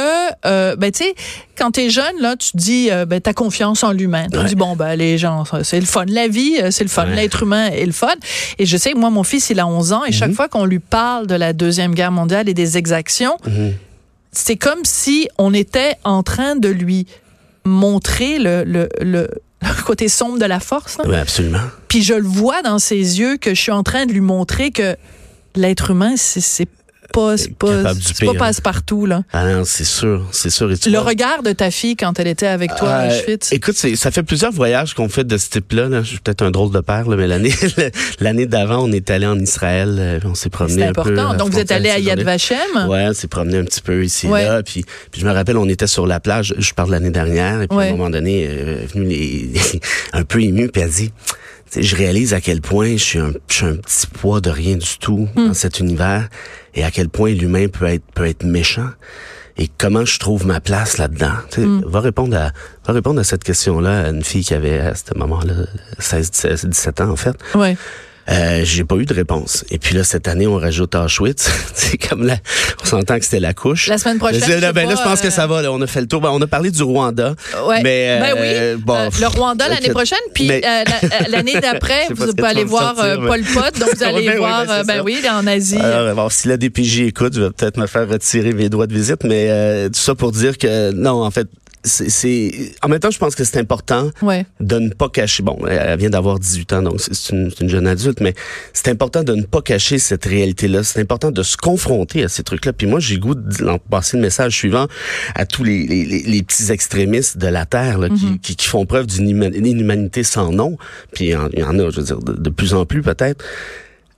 euh, 0.47 0.77
ben 0.77 0.91
tu 0.91 1.05
sais 1.05 1.15
quand 1.57 1.73
tu 1.73 1.81
es 1.81 1.91
jeune 1.91 2.21
là, 2.21 2.37
tu 2.37 2.51
dis 2.55 2.89
euh, 2.91 3.05
ben 3.05 3.21
t'as 3.21 3.33
confiance 3.33 3.83
en 3.83 3.93
l'humain. 3.93 4.27
Tu 4.33 4.45
dis 4.45 4.55
bon 4.55 4.77
ben 4.77 4.95
les 4.97 5.19
gens 5.19 5.45
c'est 5.63 5.81
le 5.81 5.87
fun 5.87 6.05
la 6.09 6.29
vie, 6.29 6.57
c'est 6.71 6.85
le 6.85 6.91
fun 6.91 7.07
l'être 7.07 7.43
humain 7.43 7.67
est 7.67 7.87
le 7.87 7.93
fun. 7.93 8.15
Et 8.59 8.67
je 8.67 8.77
sais 8.77 8.95
moi 8.95 9.11
mon 9.11 9.25
fils 9.25 9.51
il 9.51 9.61
a 9.61 9.67
11 9.67 9.93
ans 9.93 10.05
et 10.05 10.13
chaque 10.13 10.33
fois 10.33 10.49
qu'on 10.49 10.65
lui 10.65 10.79
parle 10.79 11.27
de 11.27 11.35
la 11.35 11.53
deuxième 11.53 11.95
guerre 11.95 12.13
mondiale 12.13 12.49
et 12.49 12.55
des 12.55 12.79
exactions, 12.79 13.37
c'est 14.39 14.57
comme 14.57 14.85
si 14.85 15.29
on 15.37 15.53
était 15.53 15.97
en 16.05 16.23
train 16.23 16.55
de 16.55 16.69
lui 16.69 17.07
montrer 17.65 18.39
le, 18.39 18.63
le, 18.65 18.89
le, 19.01 19.29
côté 19.85 20.09
sombre 20.09 20.39
de 20.39 20.45
la 20.45 20.61
force. 20.61 20.99
Oui, 21.05 21.17
absolument. 21.17 21.59
Puis 21.89 22.03
je 22.03 22.15
le 22.15 22.27
vois 22.27 22.63
dans 22.63 22.79
ses 22.79 23.19
yeux 23.19 23.37
que 23.37 23.51
je 23.55 23.61
suis 23.61 23.73
en 23.73 23.83
train 23.83 24.07
de 24.07 24.13
lui 24.13 24.21
montrer 24.21 24.71
que 24.71 24.97
l'être 25.57 25.91
humain, 25.91 26.15
c'est 26.17 26.69
pas, 27.19 27.37
c'est 27.37 27.55
pas, 27.55 28.33
pas 28.33 28.39
passe-partout, 28.39 29.07
là. 29.07 29.23
Ah 29.33 29.51
non, 29.51 29.63
c'est 29.65 29.85
sûr, 29.85 30.27
c'est 30.33 30.51
sûr. 30.51 30.69
le 30.69 30.99
regard 30.99 31.43
de 31.43 31.53
ta 31.53 31.71
fille 31.71 31.97
quand 31.97 32.19
elle 32.19 32.29
était 32.29 32.47
avec 32.47 32.75
toi 32.77 32.91
à 32.91 33.05
euh, 33.05 33.21
Auschwitz. 33.21 33.53
Écoute, 33.53 33.75
ça 33.75 34.11
fait 34.11 34.23
plusieurs 34.23 34.53
voyages 34.53 34.95
qu'on 34.95 35.09
fait 35.09 35.25
de 35.25 35.37
ce 35.37 35.51
type-là. 35.51 35.89
Là. 35.89 36.03
Je 36.03 36.09
suis 36.11 36.19
peut-être 36.21 36.43
un 36.43 36.51
drôle 36.51 36.73
de 36.73 36.81
père, 36.81 37.09
là, 37.09 37.17
mais 37.17 37.27
l'année, 37.27 37.53
l'année 38.21 38.47
d'avant, 38.47 38.85
on 38.85 38.93
est 38.93 39.11
allé 39.11 39.27
en 39.27 39.39
Israël, 39.39 39.97
euh, 39.99 40.21
on 40.25 40.35
s'est 40.35 40.51
promené 40.51 40.85
un 40.85 40.91
important. 40.91 41.11
peu. 41.11 41.19
important. 41.21 41.45
Donc, 41.45 41.53
vous 41.53 41.59
êtes 41.59 41.73
allé 41.73 41.91
à 41.91 41.99
Yad 41.99 42.23
Vashem? 42.23 42.59
Ouais, 42.89 43.07
on 43.09 43.15
s'est 43.15 43.29
promené 43.29 43.59
un 43.59 43.65
petit 43.65 43.81
peu 43.81 44.05
ici 44.05 44.27
et 44.27 44.31
là. 44.31 44.63
Puis, 44.63 44.85
puis 45.11 45.21
je 45.21 45.27
me 45.27 45.33
rappelle, 45.33 45.57
on 45.57 45.69
était 45.69 45.87
sur 45.87 46.07
la 46.07 46.21
plage, 46.21 46.55
je 46.59 46.73
parle 46.73 46.89
de 46.89 46.95
l'année 46.95 47.11
dernière, 47.11 47.63
et 47.63 47.69
puis 47.69 47.79
à 47.79 47.83
un 47.83 47.91
moment 47.91 48.11
donné, 48.11 48.47
euh, 48.49 48.81
venu 48.95 49.07
les, 49.07 49.53
un 50.13 50.25
peu 50.25 50.43
ému, 50.43 50.69
puis 50.69 50.83
elle 50.83 50.91
dit 50.91 51.13
je 51.77 51.97
réalise 51.97 52.35
à 52.35 52.41
quel 52.41 52.61
point 52.61 52.93
je 52.93 53.05
suis, 53.05 53.19
un, 53.19 53.29
un 53.29 53.75
petit 53.77 54.07
poids 54.07 54.41
de 54.41 54.51
rien 54.51 54.77
du 54.77 54.99
tout 54.99 55.29
dans 55.37 55.49
hmm. 55.49 55.55
cet 55.55 55.81
univers 55.81 56.29
et 56.79 56.85
à 56.85 56.91
quel 56.91 57.09
point 57.09 57.33
l'humain 57.33 57.67
peut 57.69 57.87
être 57.87 58.05
peut 58.15 58.27
être 58.27 58.45
méchant 58.45 58.91
et 59.57 59.69
comment 59.77 60.05
je 60.05 60.19
trouve 60.21 60.47
ma 60.47 60.61
place 60.61 60.99
là-dedans. 60.99 61.33
Mm. 61.57 61.83
Va 61.85 62.01
répondre 62.01 62.37
à 62.37 62.53
va 62.87 62.93
répondre 62.95 63.19
à 63.21 63.25
cette 63.25 63.43
question-là 63.43 64.07
à 64.07 64.09
une 64.11 64.23
fille 64.23 64.45
qui 64.45 64.55
avait 64.55 64.79
à 64.79 64.95
ce 64.95 65.17
moment-là 65.17 65.55
16, 65.99 66.31
17, 66.31 66.67
17 66.67 67.01
ans 67.01 67.11
en 67.11 67.17
fait. 67.17 67.37
Ouais. 67.55 67.77
Euh, 68.31 68.61
j'ai 68.65 68.85
pas 68.85 68.97
eu 68.97 69.07
de 69.07 69.15
réponse. 69.15 69.65
Et 69.71 69.79
puis 69.79 69.95
là, 69.95 70.05
cette 70.05 70.29
année, 70.29 70.47
on 70.47 70.57
rajoute 70.57 70.95
Auschwitz. 70.95 71.49
c'est 71.75 71.97
comme 71.97 72.27
là, 72.27 72.37
on 72.83 72.87
s'entend 72.87 73.19
que 73.19 73.25
c'était 73.25 73.41
la 73.41 73.55
couche. 73.55 73.89
La 73.89 73.97
semaine 73.97 74.19
prochaine. 74.19 74.61
Là, 74.61 74.73
ben, 74.73 74.89
là, 74.89 74.97
je 74.97 75.03
pense 75.03 75.21
que 75.21 75.31
ça 75.31 75.47
va. 75.47 75.63
Là, 75.63 75.73
on 75.73 75.81
a 75.81 75.87
fait 75.87 76.01
le 76.01 76.07
tour. 76.07 76.21
Ben, 76.21 76.31
on 76.31 76.41
a 76.43 76.47
parlé 76.47 76.71
du 76.71 76.83
Rwanda. 76.83 77.35
Ouais. 77.67 77.83
Mais, 77.83 78.19
ben 78.21 78.35
oui. 78.35 78.47
Euh, 78.47 78.77
bon, 78.79 78.95
euh, 78.95 79.09
le 79.19 79.27
Rwanda 79.29 79.69
l'année 79.69 79.91
prochaine. 79.91 80.19
Puis 80.35 80.51
euh, 80.51 80.61
l'année 81.31 81.59
d'après, 81.63 82.09
vous 82.11 82.35
pouvez 82.35 82.49
aller 82.49 82.65
voir 82.65 82.95
Paul 82.95 83.43
Pot. 83.43 83.79
Donc 83.81 83.97
vous 83.97 84.03
allez 84.03 84.37
voir, 84.37 84.67
ben, 84.67 84.85
ben 84.85 85.03
oui, 85.03 85.23
en 85.31 85.47
Asie. 85.47 85.79
Alors, 85.79 86.15
bon, 86.15 86.29
si 86.29 86.49
la 86.49 86.57
DPJ 86.57 87.01
écoute, 87.01 87.35
je 87.35 87.43
vais 87.43 87.51
peut-être 87.51 87.79
me 87.79 87.87
faire 87.87 88.09
retirer 88.09 88.53
mes 88.53 88.69
droits 88.69 88.87
de 88.87 88.95
visite. 88.95 89.25
Mais 89.25 89.89
tout 89.89 90.01
ça 90.01 90.15
pour 90.15 90.33
dire 90.33 90.59
que 90.59 90.93
non, 90.93 91.23
en 91.23 91.31
fait, 91.31 91.49
c'est 91.85 92.73
en 92.83 92.89
même 92.89 93.01
temps 93.01 93.11
je 93.11 93.19
pense 93.19 93.35
que 93.35 93.45
c'est 93.45 93.59
important 93.59 94.11
de 94.61 94.79
ne 94.79 94.91
pas 94.91 95.09
cacher 95.09 95.43
bon 95.43 95.59
elle 95.69 95.99
vient 95.99 96.11
d'avoir 96.11 96.39
18 96.39 96.73
ans 96.75 96.83
donc 96.83 97.01
c'est 97.01 97.33
une, 97.33 97.51
une, 97.61 97.69
jeune 97.69 97.87
adulte 97.87 98.21
mais 98.21 98.35
c'est 98.73 98.89
important 98.89 99.23
de 99.23 99.35
ne 99.35 99.43
pas 99.43 99.63
cacher 99.63 99.99
cette 99.99 100.25
réalité 100.25 100.69
là 100.69 100.83
c'est 100.83 101.01
important 101.01 101.31
de 101.31 101.43
se 101.43 101.57
confronter 101.57 102.25
à 102.25 102.29
ces 102.29 102.43
trucs 102.43 102.65
là 102.65 102.73
puis 102.73 102.87
moi 102.87 103.01
j'ai 103.01 103.19
goût 103.19 103.35
de 103.35 103.79
passer 103.91 104.17
le 104.17 104.23
message 104.23 104.55
suivant 104.55 104.87
à 105.35 105.47
tous 105.47 105.65
les, 105.65 105.87
les, 105.87 106.05
les 106.05 106.43
petits 106.43 106.71
extrémistes 106.71 107.39
de 107.39 107.47
la 107.47 107.67
terre 107.67 107.99
là, 107.99 108.09
qui, 108.09 108.57
qui, 108.57 108.67
font 108.67 108.87
preuve 108.87 109.07
d'une 109.07 109.29
inhumanité 109.29 110.23
sans 110.23 110.53
nom. 110.53 110.77
Puis 111.13 111.27
il 111.27 111.31
y, 111.31 111.63
en 111.65 111.79
a 111.79 111.91
je 111.91 112.01
veux 112.01 112.07
dire 112.07 112.19
de, 112.19 112.33
de 112.33 112.51
plus 112.51 112.75
en 112.75 112.85
plus 112.85 113.03
peut-être. 113.03 113.45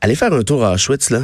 Allez 0.00 0.14
faire 0.14 0.32
un 0.32 0.42
tour 0.42 0.64
à 0.64 0.72
Auschwitz 0.72 1.10
là 1.10 1.22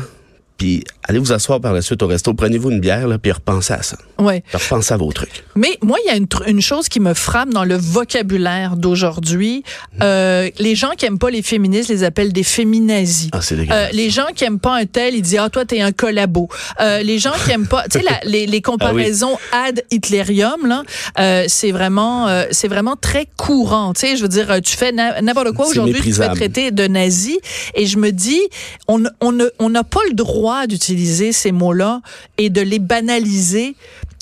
puis 0.57 0.85
allez 1.03 1.19
vous 1.19 1.33
asseoir 1.33 1.61
par 1.61 1.73
la 1.73 1.83
suite 1.83 2.03
au 2.03 2.07
resto, 2.07 2.33
prenez-vous 2.35 2.71
une 2.71 2.81
bière, 2.81 3.07
là, 3.07 3.19
puis 3.19 3.31
repensez 3.31 3.75
à 3.75 3.83
ça. 3.83 3.97
Ouais. 4.19 4.43
repensez 4.53 4.95
à 4.95 4.97
vos 4.97 5.13
trucs. 5.13 5.45
Mais 5.55 5.79
moi, 5.83 5.99
il 6.05 6.09
y 6.09 6.11
a 6.11 6.17
une, 6.17 6.27
une, 6.47 6.63
chose 6.63 6.89
qui 6.89 7.01
me 7.01 7.13
frappe 7.13 7.51
dans 7.51 7.65
le 7.65 7.77
vocabulaire 7.77 8.77
d'aujourd'hui. 8.77 9.63
Euh, 10.03 10.49
les 10.59 10.75
gens 10.75 10.91
qui 10.97 11.05
aiment 11.05 11.19
pas 11.19 11.31
les 11.31 11.43
féministes 11.43 11.91
les 11.91 12.05
appellent 12.05 12.33
des 12.33 12.43
féminazis. 12.43 13.31
Ah, 13.33 13.43
c'est 13.43 13.57
euh, 13.71 13.89
les 13.93 14.11
gens 14.11 14.27
qui 14.35 14.45
aiment 14.45 14.59
pas 14.59 14.75
un 14.75 14.87
tel, 14.87 15.15
ils 15.15 15.23
disent 15.23 15.39
ah 15.41 15.51
toi 15.51 15.65
t'es 15.65 15.81
un 15.81 15.93
collabo. 15.93 16.49
Euh, 16.81 17.03
les 17.03 17.19
gens 17.19 17.33
qui 17.45 17.51
aiment 17.51 17.67
pas, 17.67 17.85
tu 17.89 18.01
sais 18.01 18.05
les, 18.25 18.47
les, 18.47 18.63
comparaisons 18.67 19.37
ah 19.53 19.67
ad 19.67 19.83
Hitlerium 19.91 20.67
là, 20.67 20.83
euh, 21.19 21.45
c'est 21.49 21.71
vraiment 21.71 22.29
c'est 22.51 22.69
vraiment 22.69 22.97
très 22.97 23.27
courant. 23.37 23.93
Tu 23.93 24.01
sais, 24.01 24.17
je 24.17 24.23
veux 24.23 24.29
dire, 24.29 24.61
tu 24.63 24.77
fais 24.77 24.93
n'importe 24.93 25.53
quoi 25.53 25.67
aujourd'hui, 25.67 26.01
tu 26.01 26.13
fais 26.13 26.29
traiter 26.29 26.71
de 26.71 26.87
nazi. 26.87 27.39
Et 27.75 27.87
je 27.87 27.99
me 27.99 28.11
dis, 28.11 28.41
on 28.89 29.03
on 29.21 29.37
on 29.59 29.71
n'a 29.71 29.85
pas 29.85 30.01
le 30.09 30.15
droit 30.15 30.46
d'utiliser 30.67 31.33
ces 31.33 31.53
mots-là 31.53 32.01
et 32.39 32.51
de 32.51 32.61
les 32.61 32.79
banaliser 32.79 33.77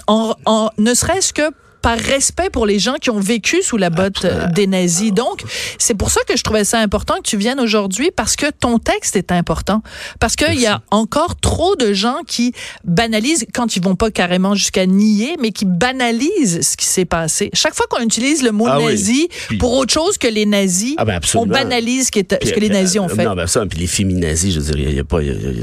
ne 0.08 0.94
serait-ce 0.94 1.32
que 1.32 1.50
par 1.84 1.98
respect 1.98 2.48
pour 2.48 2.64
les 2.64 2.78
gens 2.78 2.94
qui 2.94 3.10
ont 3.10 3.20
vécu 3.20 3.62
sous 3.62 3.76
la 3.76 3.90
botte 3.90 4.26
des 4.54 4.66
nazis. 4.66 5.12
Donc, 5.12 5.42
c'est 5.76 5.92
pour 5.92 6.10
ça 6.10 6.22
que 6.26 6.34
je 6.34 6.42
trouvais 6.42 6.64
ça 6.64 6.78
important 6.78 7.16
que 7.16 7.28
tu 7.28 7.36
viennes 7.36 7.60
aujourd'hui 7.60 8.10
parce 8.10 8.36
que 8.36 8.46
ton 8.50 8.78
texte 8.78 9.16
est 9.16 9.30
important. 9.30 9.82
Parce 10.18 10.34
qu'il 10.34 10.58
y 10.58 10.66
a 10.66 10.80
encore 10.90 11.36
trop 11.36 11.76
de 11.76 11.92
gens 11.92 12.20
qui 12.26 12.54
banalisent, 12.84 13.44
quand 13.52 13.76
ils 13.76 13.84
vont 13.84 13.96
pas 13.96 14.10
carrément 14.10 14.54
jusqu'à 14.54 14.86
nier, 14.86 15.36
mais 15.38 15.50
qui 15.50 15.66
banalisent 15.66 16.66
ce 16.66 16.74
qui 16.78 16.86
s'est 16.86 17.04
passé. 17.04 17.50
Chaque 17.52 17.74
fois 17.74 17.84
qu'on 17.90 18.02
utilise 18.02 18.42
le 18.42 18.52
mot 18.52 18.66
ah 18.66 18.78
nazi 18.78 19.28
pour 19.58 19.74
autre 19.74 19.92
chose 19.92 20.16
que 20.16 20.28
les 20.28 20.46
nazis, 20.46 20.94
ah 20.96 21.04
ben 21.04 21.20
on 21.34 21.44
banalise 21.44 22.06
ce, 22.06 22.10
qui 22.12 22.20
est, 22.20 22.46
ce 22.46 22.50
que 22.54 22.60
les 22.60 22.70
nazis 22.70 22.98
ont 22.98 23.10
fait. 23.10 23.26
Non, 23.26 23.34
ben 23.34 23.46
ça, 23.46 23.66
puis 23.66 23.78
les 23.78 23.86
féminazis, 23.86 24.52
je 24.52 24.60
veux 24.60 24.72
dire, 24.72 24.88
il 24.88 24.96
y 24.96 25.00
a 25.00 25.04
pas, 25.04 25.18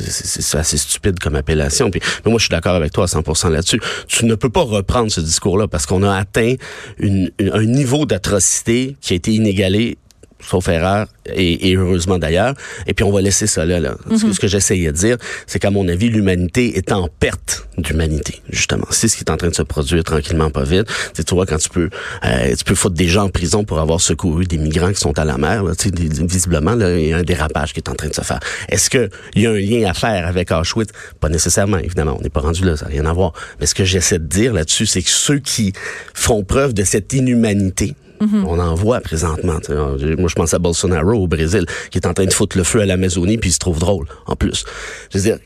c'est 0.08 0.60
assez 0.60 0.78
stupide 0.78 1.18
comme 1.20 1.36
appellation. 1.36 1.90
Puis, 1.90 2.00
mais 2.24 2.30
moi, 2.30 2.38
je 2.38 2.44
suis 2.44 2.51
d'accord 2.51 2.75
avec 2.75 2.92
toi 2.92 3.06
à 3.06 3.08
100% 3.08 3.50
là-dessus. 3.50 3.82
Tu 4.08 4.25
ne 4.25 4.36
peux 4.36 4.51
pas 4.51 4.62
reprendre 4.62 5.12
ce 5.12 5.20
discours-là 5.20 5.68
parce 5.68 5.88
qu'on 5.88 6.04
a 6.04 6.11
atteint 6.18 6.56
un 7.01 7.65
niveau 7.65 8.06
d'atrocité 8.06 8.96
qui 9.01 9.13
a 9.13 9.15
été 9.15 9.32
inégalé 9.32 9.98
sauf 10.41 10.67
erreur, 10.67 11.07
et, 11.33 11.75
heureusement 11.75 12.17
d'ailleurs. 12.17 12.53
Et 12.88 12.93
puis 12.93 13.03
on 13.03 13.12
va 13.12 13.21
laisser 13.21 13.48
ça 13.48 13.65
là. 13.65 13.79
là. 13.79 13.95
Ce 14.15 14.39
que, 14.39 14.48
j'essayais 14.48 14.91
de 14.91 14.98
dire, 14.98 15.17
c'est 15.48 15.60
qu'à 15.60 15.71
mon 15.71 15.88
avis, 15.88 16.10
l'humanité 16.10 16.77
est 16.77 16.91
en 16.91 17.07
perte 17.07 17.67
d'humanité, 17.77 18.41
justement. 18.50 18.88
C'est 18.89 19.07
ce 19.07 19.17
qui 19.17 19.24
est 19.24 19.31
en 19.31 19.38
train 19.38 19.50
de 19.50 19.55
se 19.55 19.62
produire 19.62 20.03
tranquillement, 20.03 20.50
pas 20.50 20.63
vite. 20.63 20.88
Tu, 21.15 21.24
tu 21.24 21.36
vois, 21.36 21.45
quand 21.45 21.57
tu 21.57 21.69
peux, 21.69 21.89
euh, 22.25 22.55
tu 22.55 22.63
peux 22.63 22.75
foutre 22.75 22.95
des 22.95 23.07
gens 23.07 23.25
en 23.25 23.29
prison 23.29 23.63
pour 23.63 23.79
avoir 23.79 24.01
secouru 24.01 24.45
des 24.45 24.57
migrants 24.57 24.91
qui 24.91 25.00
sont 25.00 25.17
à 25.17 25.25
la 25.25 25.38
mer, 25.38 25.63
là, 25.63 25.74
visiblement, 26.21 26.75
là, 26.75 26.98
il 26.98 27.07
y 27.10 27.13
a 27.13 27.17
un 27.17 27.24
dérapage 27.24 27.74
qui 27.74 27.79
est 27.79 27.89
en 27.89 27.95
train 27.95 28.10
de 28.10 28.15
se 28.15 28.21
faire. 28.21 28.39
Est-ce 28.69 28.89
qu'il 28.89 29.10
y 29.36 29.45
a 29.45 29.51
un 29.51 29.60
lien 29.60 29.89
à 29.89 29.93
faire 29.93 30.27
avec 30.27 30.51
Auschwitz? 30.51 30.91
Pas 31.19 31.29
nécessairement, 31.29 31.77
évidemment. 31.77 32.17
On 32.19 32.21
n'est 32.21 32.29
pas 32.29 32.41
rendu 32.41 32.63
là, 32.65 32.75
ça 32.77 32.86
n'a 32.86 32.91
rien 32.91 33.05
à 33.05 33.13
voir. 33.13 33.33
Mais 33.60 33.65
ce 33.65 33.75
que 33.75 33.86
j'essaie 33.86 34.19
de 34.19 34.25
dire 34.25 34.53
là-dessus, 34.53 34.86
c'est 34.86 35.01
que 35.01 35.10
ceux 35.10 35.39
qui 35.39 35.74
font 36.13 36.43
preuve 36.43 36.74
de 36.74 36.83
cette 36.83 37.13
inhumanité, 37.13 37.95
Mhm. 38.22 38.46
On 38.48 38.60
en 38.60 38.75
voit 38.75 39.01
présentement. 39.01 39.60
Moi, 39.70 40.30
je 40.30 40.36
pense 40.36 40.54
à 40.54 40.60
Bolsonaro 40.60 41.13
au 41.13 41.28
Brésil, 41.28 41.66
qui 41.90 41.98
est 41.98 42.08
en 42.08 42.13
train 42.13 42.25
de 42.25 42.34
foutre 42.34 42.58
le 42.58 42.63
feu 42.63 42.82
à 42.82 42.86
l'Amazonie, 42.86 43.38
puis 43.38 43.50
il 43.50 43.54
se 43.54 43.60
trouve 43.60 43.80
drôle, 43.80 44.08
en 44.28 44.36
plus. 44.36 44.63
Je 45.12 45.18
veux 45.18 45.24
dire, 45.24 45.38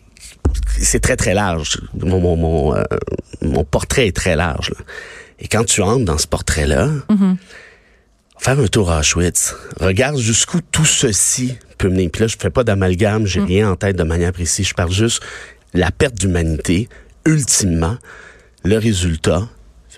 c'est 0.79 0.99
très, 0.99 1.15
très 1.15 1.33
large. 1.33 1.81
Mon, 1.97 2.19
mon, 2.19 2.35
mon, 2.35 2.75
euh, 2.75 2.83
mon 3.41 3.63
portrait 3.63 4.07
est 4.07 4.15
très 4.15 4.35
large. 4.35 4.73
Et 5.39 5.47
quand 5.47 5.63
tu 5.63 5.81
entres 5.81 6.05
dans 6.05 6.17
ce 6.17 6.27
portrait-là, 6.27 6.89
mm 7.09 7.35
faire 8.37 8.59
un 8.59 8.67
tour 8.67 8.91
à 8.91 8.99
Auschwitz, 8.99 9.55
regarde 9.79 10.17
jusqu'où 10.17 10.59
tout 10.61 10.85
ceci 10.85 11.55
peut 11.77 11.89
mener. 11.89 12.09
Puis 12.09 12.21
là, 12.21 12.27
je 12.27 12.35
fais 12.39 12.49
pas 12.49 12.63
d'amalgame, 12.63 13.25
j'ai 13.25 13.39
mhm. 13.39 13.47
rien 13.47 13.71
en 13.71 13.75
tête 13.75 13.95
de 13.95 14.03
manière 14.03 14.31
précise. 14.33 14.67
Je 14.67 14.73
parle 14.73 14.91
juste 14.91 15.23
la 15.73 15.91
perte 15.91 16.15
d'humanité, 16.15 16.87
ultimement, 17.25 17.97
le 18.63 18.77
résultat 18.77 19.47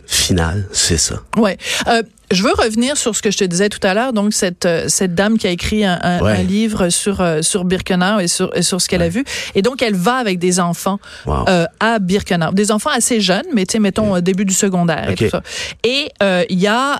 final, 0.05 0.67
c'est 0.71 0.97
ça. 0.97 1.21
Ouais. 1.35 1.57
Euh, 1.87 2.03
je 2.31 2.43
veux 2.43 2.53
revenir 2.53 2.97
sur 2.97 3.15
ce 3.15 3.21
que 3.21 3.31
je 3.31 3.37
te 3.37 3.43
disais 3.43 3.69
tout 3.69 3.79
à 3.83 3.93
l'heure. 3.93 4.11
Donc 4.11 4.33
cette 4.33 4.65
euh, 4.65 4.85
cette 4.87 5.15
dame 5.15 5.37
qui 5.37 5.47
a 5.47 5.51
écrit 5.51 5.85
un, 5.85 5.99
un, 6.01 6.43
livre 6.43 6.89
sur 6.89 7.21
euh, 7.21 7.41
sur 7.41 7.63
Birkenau 7.63 8.19
et 8.19 8.27
sur 8.27 8.55
et 8.55 8.63
sur 8.63 8.81
ce 8.81 8.89
qu'elle 8.89 9.01
a 9.01 9.09
vu. 9.09 9.23
Et 9.55 9.61
donc 9.61 9.81
elle 9.81 9.95
va 9.95 10.15
avec 10.15 10.39
des 10.39 10.59
enfants 10.59 10.99
euh, 11.27 11.65
à 11.79 11.99
Birkenau, 11.99 12.51
des 12.51 12.71
enfants 12.71 12.89
assez 12.89 13.21
jeunes, 13.21 13.45
mais 13.53 13.65
tu 13.65 13.73
sais 13.73 13.79
mettons 13.79 14.13
au 14.13 14.21
début 14.21 14.45
du 14.45 14.53
secondaire 14.53 15.09
et 15.09 15.15
tout 15.15 15.29
ça. 15.29 15.41
Et 15.83 16.09
il 16.49 16.59
y 16.59 16.67
a 16.67 16.99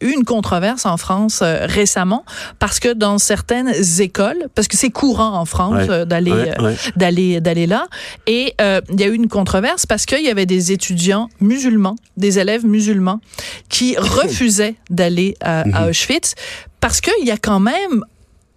eu 0.00 0.10
une 0.10 0.24
controverse 0.24 0.86
en 0.86 0.96
France 0.96 1.42
récemment 1.42 2.24
parce 2.58 2.80
que 2.80 2.92
dans 2.92 3.18
certaines 3.18 3.72
écoles, 4.00 4.48
parce 4.54 4.68
que 4.68 4.76
c'est 4.76 4.90
courant 4.90 5.38
en 5.38 5.44
France 5.44 5.86
d'aller 5.86 6.52
d'aller 6.96 7.40
d'aller 7.40 7.66
là, 7.66 7.86
et 8.26 8.54
il 8.58 9.00
y 9.00 9.04
a 9.04 9.06
eu 9.06 9.14
une 9.14 9.28
controverse 9.28 9.86
parce 9.86 10.06
qu'il 10.06 10.22
y 10.22 10.30
avait 10.30 10.46
des 10.46 10.72
étudiants 10.72 11.28
musulmans, 11.40 11.96
des 12.16 12.38
élèves 12.38 12.66
musulmans 12.66 13.20
qui 13.68 13.96
refusaient 13.96 14.63
d'aller 14.90 15.36
à, 15.40 15.64
mhm. 15.64 15.88
Auschwitz 15.88 16.34
parce 16.80 17.00
qu'il 17.00 17.26
y 17.26 17.30
a 17.30 17.36
quand 17.36 17.60
même 17.60 18.04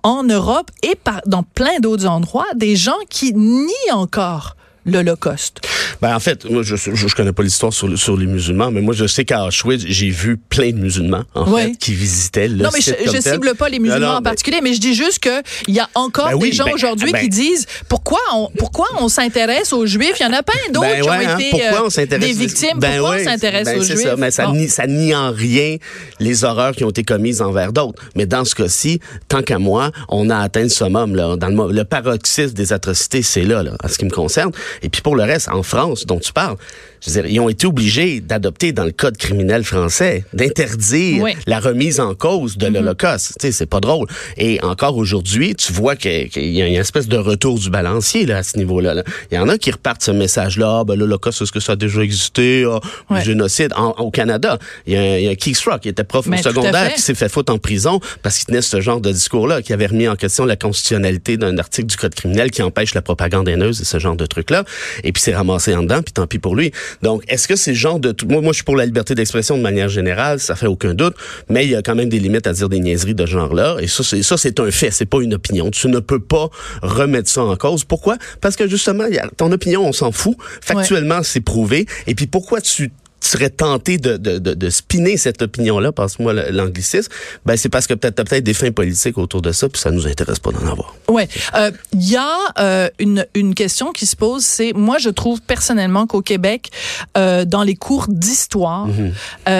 en 0.03 0.23
Europe 0.23 0.71
et 0.83 0.95
dans 1.25 1.43
plein 1.43 1.79
d'autres 1.79 2.07
endroits 2.07 2.47
des 2.55 2.75
gens 2.75 2.97
qui 3.09 3.33
nient 3.33 3.91
encore 3.91 4.55
l'Holocauste. 4.85 5.61
Ben, 6.01 6.15
en 6.15 6.19
fait, 6.19 6.49
moi, 6.49 6.63
je, 6.63 6.75
je, 6.75 7.15
connais 7.15 7.33
pas 7.33 7.43
l'histoire 7.43 7.73
sur, 7.73 7.97
sur 7.97 8.17
les 8.17 8.25
musulmans, 8.25 8.71
mais 8.71 8.81
moi, 8.81 8.93
je 8.93 9.07
sais 9.07 9.25
qu'à 9.25 9.45
Auschwitz, 9.45 9.83
j'ai 9.87 10.09
vu 10.09 10.37
plein 10.37 10.71
de 10.71 10.77
musulmans, 10.77 11.23
en 11.33 11.45
fait, 11.55 11.77
qui 11.77 11.93
visitaient 11.93 12.47
le 12.47 12.63
Non, 12.63 12.69
mais 12.73 12.81
je, 12.81 12.91
je 13.05 13.21
cible 13.21 13.55
pas 13.55 13.69
les 13.69 13.79
musulmans 13.79 14.17
en 14.17 14.21
particulier, 14.21 14.59
mais 14.61 14.73
je 14.73 14.79
dis 14.79 14.93
juste 14.93 15.19
que 15.19 15.41
il 15.67 15.75
y 15.75 15.79
a 15.79 15.89
encore 15.95 16.31
ben 16.31 16.39
des 16.39 16.51
gens 16.51 16.65
ben, 16.65 16.73
aujourd'hui 16.73 17.11
ben 17.11 17.21
qui 17.21 17.29
disent 17.29 17.65
pourquoi 17.89 18.19
on, 18.33 18.49
pourquoi 18.57 18.87
on 18.99 19.09
s'intéresse 19.09 19.73
aux 19.73 19.85
Juifs? 19.85 20.15
Il 20.19 20.23
y 20.23 20.25
en 20.25 20.33
a 20.33 20.43
plein 20.43 20.71
d'autres 20.71 20.95
qui 20.95 21.01
ont 21.01 21.11
hein, 21.11 21.37
été 21.37 22.15
euh, 22.15 22.19
des 22.19 22.33
victimes? 22.33 22.79
pourquoi 22.79 23.15
on 23.15 23.23
s'intéresse 23.23 23.67
aux 23.77 23.83
Juifs? 23.83 24.03
Ça, 24.03 24.15
mais 24.15 24.31
ça, 24.31 24.51
nie, 24.51 24.69
ça 24.69 24.87
nie 24.87 25.15
en 25.15 25.31
rien 25.31 25.77
les 26.19 26.43
horreurs 26.43 26.73
qui 26.73 26.83
ont 26.83 26.89
été 26.89 27.03
commises 27.03 27.41
envers 27.41 27.73
d'autres. 27.73 28.01
Mais 28.15 28.25
dans 28.25 28.45
ce 28.45 28.55
cas-ci, 28.55 28.99
tant 29.27 29.41
qu'à 29.41 29.59
moi, 29.59 29.91
on 30.09 30.29
a 30.29 30.37
atteint 30.37 30.63
le 30.63 30.69
summum, 30.69 31.15
là, 31.15 31.35
dans 31.35 31.47
le, 31.49 31.73
le 31.73 31.83
paroxysme 31.83 32.53
des 32.53 32.73
atrocités, 32.73 33.21
c'est 33.21 33.43
là, 33.43 33.63
là, 33.63 33.71
en 33.83 33.87
ce 33.87 33.97
qui 33.97 34.05
me 34.05 34.11
concerne. 34.11 34.51
Et 34.81 34.89
puis 34.89 35.01
pour 35.01 35.15
le 35.15 35.23
reste, 35.23 35.49
en 35.49 35.63
France, 35.63 35.86
dont 36.05 36.19
tu 36.19 36.33
parles, 36.33 36.57
je 37.01 37.11
veux 37.11 37.21
dire, 37.21 37.31
ils 37.31 37.39
ont 37.39 37.49
été 37.49 37.67
obligés 37.67 38.19
d'adopter 38.21 38.71
dans 38.71 38.83
le 38.83 38.91
code 38.91 39.17
criminel 39.17 39.63
français, 39.63 40.25
d'interdire 40.33 41.25
la 41.45 41.59
remise 41.59 41.99
en 41.99 42.15
cause 42.15 42.57
de 42.57 42.67
mm-hmm. 42.67 42.73
l'Holocauste. 42.73 43.33
Tu 43.39 43.47
sais, 43.47 43.51
c'est 43.51 43.65
pas 43.65 43.79
drôle. 43.79 44.07
Et 44.37 44.61
encore 44.63 44.97
aujourd'hui, 44.97 45.55
tu 45.55 45.73
vois 45.73 45.95
qu'il 45.95 46.29
y 46.35 46.61
a 46.61 46.67
une 46.67 46.75
espèce 46.75 47.07
de 47.07 47.17
retour 47.17 47.59
du 47.59 47.69
balancier 47.69 48.25
là, 48.25 48.37
à 48.37 48.43
ce 48.43 48.57
niveau-là. 48.57 49.03
Il 49.31 49.35
y 49.35 49.37
en 49.37 49.47
a 49.47 49.57
qui 49.57 49.71
repartent 49.71 50.03
ce 50.03 50.11
message-là, 50.11 50.79
ah, 50.79 50.83
ben, 50.83 50.95
l'Holocauste, 50.95 51.41
est-ce 51.41 51.51
que 51.51 51.59
ça 51.59 51.73
a 51.73 51.75
déjà 51.75 52.01
existé? 52.01 52.65
Ah, 52.67 52.79
le 53.09 53.21
génocide. 53.21 53.73
au 53.97 54.11
Canada, 54.11 54.57
il 54.85 54.93
y 54.93 54.97
a, 54.97 55.19
il 55.19 55.25
y 55.25 55.27
a 55.27 55.35
Keith 55.35 55.59
Rock, 55.65 55.81
qui 55.81 55.89
était 55.89 56.03
prof 56.03 56.27
au 56.27 56.37
secondaire, 56.37 56.93
qui 56.93 57.01
s'est 57.01 57.15
fait 57.15 57.29
foutre 57.29 57.53
en 57.53 57.57
prison 57.57 57.99
parce 58.23 58.37
qu'il 58.37 58.47
tenait 58.47 58.61
ce 58.61 58.81
genre 58.81 59.01
de 59.01 59.11
discours-là, 59.11 59.61
qui 59.61 59.73
avait 59.73 59.87
remis 59.87 60.07
en 60.07 60.15
question 60.15 60.45
la 60.45 60.55
constitutionnalité 60.55 61.37
d'un 61.37 61.57
article 61.57 61.87
du 61.87 61.95
code 61.95 62.15
criminel 62.15 62.51
qui 62.51 62.61
empêche 62.61 62.93
la 62.93 63.01
propagande 63.01 63.47
haineuse 63.47 63.81
et 63.81 63.85
ce 63.85 63.99
genre 63.99 64.15
de 64.15 64.25
trucs-là. 64.25 64.63
Et 65.03 65.11
puis 65.11 65.21
s'est 65.21 65.35
ramassé 65.35 65.73
en 65.77 65.83
dedans, 65.83 66.01
puis 66.01 66.13
tant 66.13 66.27
pis 66.27 66.39
pour 66.39 66.55
lui. 66.55 66.71
Donc, 67.01 67.23
est-ce 67.27 67.47
que 67.47 67.55
c'est 67.55 67.73
genre 67.73 67.99
de... 67.99 68.15
Moi, 68.27 68.41
moi, 68.41 68.51
je 68.51 68.57
suis 68.57 68.63
pour 68.63 68.75
la 68.75 68.85
liberté 68.85 69.15
d'expression 69.15 69.57
de 69.57 69.61
manière 69.61 69.89
générale, 69.89 70.39
ça 70.39 70.55
fait 70.55 70.67
aucun 70.67 70.93
doute, 70.93 71.15
mais 71.49 71.65
il 71.65 71.71
y 71.71 71.75
a 71.75 71.81
quand 71.81 71.95
même 71.95 72.09
des 72.09 72.19
limites 72.19 72.47
à 72.47 72.53
dire 72.53 72.69
des 72.69 72.79
niaiseries 72.79 73.15
de 73.15 73.25
ce 73.25 73.31
genre-là. 73.31 73.77
Et 73.79 73.87
ça, 73.87 74.03
c'est 74.03 74.23
ça, 74.23 74.37
c'est 74.37 74.59
un 74.59 74.71
fait, 74.71 74.91
c'est 74.91 75.05
pas 75.05 75.21
une 75.21 75.33
opinion. 75.33 75.71
Tu 75.71 75.87
ne 75.87 75.99
peux 75.99 76.19
pas 76.19 76.49
remettre 76.81 77.29
ça 77.29 77.43
en 77.43 77.55
cause. 77.55 77.83
Pourquoi? 77.83 78.17
Parce 78.41 78.55
que 78.55 78.67
justement, 78.67 79.05
ton 79.37 79.51
opinion, 79.51 79.85
on 79.85 79.91
s'en 79.91 80.11
fout. 80.11 80.35
Factuellement, 80.61 81.23
c'est 81.23 81.41
prouvé. 81.41 81.85
Et 82.07 82.15
puis 82.15 82.27
pourquoi 82.27 82.61
tu 82.61 82.91
serais 83.19 83.49
tenté 83.49 83.97
de, 83.97 84.17
de, 84.17 84.37
de, 84.37 84.53
de 84.53 84.69
spinner 84.69 85.17
cette 85.17 85.41
opinion-là, 85.41 85.91
passe-moi 85.91 86.33
l'anglicisme, 86.33 87.11
ben 87.45 87.57
c'est 87.57 87.69
parce 87.69 87.87
que 87.87 87.93
peut-être 87.93 88.23
peut-être 88.23 88.43
des 88.43 88.53
fins 88.53 88.71
politiques 88.71 89.17
autour 89.17 89.41
de 89.41 89.51
ça, 89.51 89.69
puis 89.69 89.81
ça 89.81 89.91
nous 89.91 90.07
intéresse 90.07 90.39
pas 90.39 90.51
d'en 90.51 90.65
avoir. 90.67 90.95
Ouais, 91.09 91.27
il 91.53 91.59
euh, 91.59 91.71
y 91.93 92.15
a 92.15 92.37
euh, 92.59 92.89
une, 92.99 93.25
une 93.33 93.55
question 93.55 93.91
qui 93.91 94.05
se 94.05 94.15
pose, 94.15 94.43
c'est 94.43 94.73
moi 94.73 94.97
je 94.97 95.09
trouve 95.09 95.41
personnellement 95.41 96.07
qu'au 96.07 96.21
Québec, 96.21 96.69
euh, 97.17 97.45
dans 97.45 97.63
les 97.63 97.75
cours 97.75 98.05
d'histoire, 98.07 98.87
mhm. 98.87 99.13